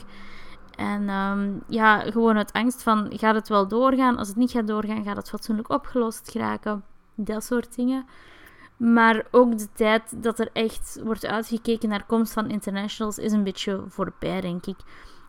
En 0.76 1.10
um, 1.10 1.62
ja, 1.68 2.00
gewoon 2.00 2.38
uit 2.38 2.54
angst 2.54 2.84
van, 2.84 3.08
gaat 3.12 3.36
het 3.36 3.50
wel 3.50 3.68
doorgaan? 3.68 4.18
Als 4.18 4.28
het 4.28 4.38
niet 4.38 4.52
gaat 4.52 4.68
doorgaan, 4.68 5.04
gaat 5.04 5.16
het 5.16 5.30
fatsoenlijk 5.30 5.70
opgelost 5.70 6.32
geraken? 6.32 6.84
Dat 7.16 7.44
soort 7.44 7.76
dingen. 7.76 8.06
Maar 8.78 9.26
ook 9.32 9.58
de 9.58 9.68
tijd 9.74 10.24
dat 10.24 10.40
er 10.40 10.50
echt 10.54 11.00
wordt 11.04 11.26
uitgekeken 11.26 11.90
naar 11.90 12.06
komst 12.06 12.34
van 12.34 12.50
internationals 12.50 13.18
is 13.18 13.32
een 13.32 13.44
beetje 13.44 13.84
voorbij, 13.88 14.42
denk 14.42 14.66
ik. 14.66 14.78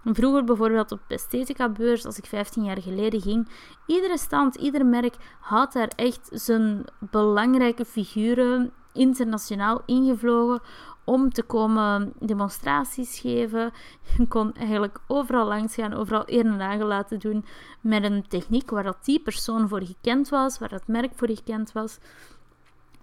Vroeger 0.04 0.44
bijvoorbeeld 0.44 0.92
op 0.92 1.00
de 1.06 1.14
esthetica-beurs, 1.14 2.06
als 2.06 2.18
ik 2.18 2.26
15 2.26 2.64
jaar 2.64 2.82
geleden 2.82 3.20
ging, 3.20 3.48
iedere 3.86 4.18
stand, 4.18 4.54
ieder 4.54 4.86
merk 4.86 5.14
had 5.40 5.72
daar 5.72 5.90
echt 5.96 6.28
zijn 6.30 6.84
belangrijke 6.98 7.84
figuren 7.84 8.72
internationaal 8.92 9.82
ingevlogen 9.86 10.60
om 11.04 11.32
te 11.32 11.42
komen 11.42 12.12
demonstraties 12.18 13.18
geven. 13.18 13.72
Je 14.16 14.26
kon 14.26 14.54
eigenlijk 14.54 14.98
overal 15.06 15.46
langs 15.46 15.74
gaan, 15.74 15.94
overal 15.94 16.22
eer 16.26 16.46
en 16.46 16.56
nagel 16.56 16.86
laten 16.86 17.18
doen 17.18 17.44
met 17.80 18.04
een 18.04 18.28
techniek 18.28 18.70
waar 18.70 18.82
dat 18.82 19.04
die 19.04 19.20
persoon 19.20 19.68
voor 19.68 19.82
gekend 19.82 20.28
was, 20.28 20.58
waar 20.58 20.68
dat 20.68 20.86
merk 20.86 21.12
voor 21.14 21.28
gekend 21.28 21.72
was. 21.72 21.98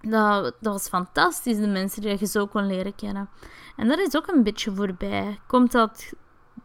Dat, 0.02 0.44
dat 0.44 0.74
was 0.74 0.88
fantastisch, 0.88 1.58
de 1.58 1.68
mensen 1.68 2.02
die 2.02 2.20
je 2.20 2.26
zo 2.26 2.46
kon 2.46 2.66
leren 2.66 2.96
kennen. 2.96 3.30
En 3.76 3.88
dat 3.88 4.00
is 4.00 4.16
ook 4.16 4.28
een 4.28 4.44
beetje 4.44 4.72
voorbij. 4.72 5.40
Komt 5.48 5.72
dat 5.72 6.14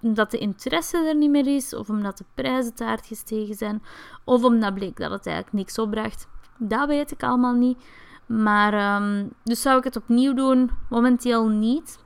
omdat 0.01 0.31
de 0.31 0.39
interesse 0.39 1.09
er 1.09 1.17
niet 1.17 1.31
meer 1.31 1.47
is, 1.47 1.75
of 1.75 1.89
omdat 1.89 2.19
de 2.19 2.25
prijzen 2.35 2.75
te 2.75 2.85
hard 2.85 3.07
gestegen 3.07 3.55
zijn, 3.55 3.83
of 4.25 4.45
omdat 4.45 4.75
bleek 4.75 4.97
dat 4.97 5.11
het 5.11 5.27
eigenlijk 5.27 5.57
niks 5.57 5.79
opbracht. 5.79 6.29
Dat 6.59 6.89
weet 6.89 7.11
ik 7.11 7.23
allemaal 7.23 7.55
niet. 7.55 7.79
Maar, 8.27 9.03
um, 9.03 9.33
dus 9.43 9.63
zou 9.63 9.79
ik 9.79 9.85
het 9.85 9.97
opnieuw 9.97 10.35
doen? 10.35 10.71
Momenteel 10.89 11.49
niet. 11.49 11.99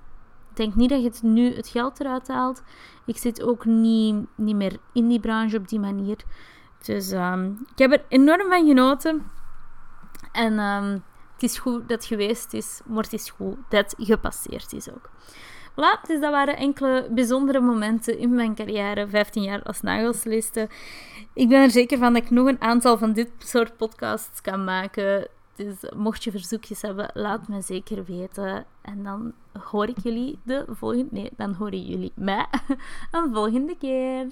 Ik 0.50 0.56
denk 0.56 0.74
niet 0.74 0.90
dat 0.90 1.00
je 1.00 1.08
het 1.08 1.22
nu 1.22 1.54
het 1.54 1.68
geld 1.68 2.00
eruit 2.00 2.28
haalt. 2.28 2.62
Ik 3.06 3.16
zit 3.16 3.42
ook 3.42 3.64
niet, 3.64 4.26
niet 4.34 4.56
meer 4.56 4.76
in 4.92 5.08
die 5.08 5.20
branche 5.20 5.56
op 5.56 5.68
die 5.68 5.80
manier. 5.80 6.16
Dus 6.84 7.10
um, 7.10 7.66
ik 7.72 7.78
heb 7.78 7.92
er 7.92 8.04
enorm 8.08 8.50
van 8.50 8.66
genoten. 8.66 9.30
En 10.32 10.58
um, 10.58 11.02
het 11.32 11.42
is 11.42 11.58
goed 11.58 11.80
dat 11.80 11.96
het 11.96 12.04
geweest 12.04 12.52
is, 12.52 12.80
maar 12.86 13.02
het 13.02 13.12
is 13.12 13.30
goed 13.30 13.56
dat 13.68 13.94
het 13.96 14.06
gepasseerd 14.06 14.72
is 14.72 14.90
ook. 14.90 15.10
Voilà, 15.70 16.06
dus 16.06 16.20
dat 16.20 16.30
waren 16.30 16.56
enkele 16.56 17.08
bijzondere 17.10 17.60
momenten 17.60 18.18
in 18.18 18.34
mijn 18.34 18.54
carrière, 18.54 19.08
15 19.08 19.42
jaar 19.42 19.62
als 19.62 19.80
nagelsliste. 19.80 20.68
Ik 21.34 21.48
ben 21.48 21.62
er 21.62 21.70
zeker 21.70 21.98
van 21.98 22.12
dat 22.12 22.22
ik 22.22 22.30
nog 22.30 22.46
een 22.46 22.60
aantal 22.60 22.98
van 22.98 23.12
dit 23.12 23.30
soort 23.38 23.76
podcasts 23.76 24.40
kan 24.40 24.64
maken. 24.64 25.28
Dus 25.58 25.90
mocht 25.96 26.24
je 26.24 26.30
verzoekjes 26.30 26.82
hebben, 26.82 27.10
laat 27.14 27.48
me 27.48 27.60
zeker 27.60 28.04
weten. 28.04 28.64
En 28.82 29.04
dan 29.04 29.32
hoor 29.52 29.88
ik 29.88 29.98
jullie 30.02 30.38
de 30.42 30.64
volgende... 30.68 31.08
Nee, 31.10 31.30
dan 31.36 31.54
horen 31.54 31.86
jullie 31.86 32.12
mij 32.14 32.46
een 33.10 33.34
volgende 33.34 33.76
keer. 33.76 34.26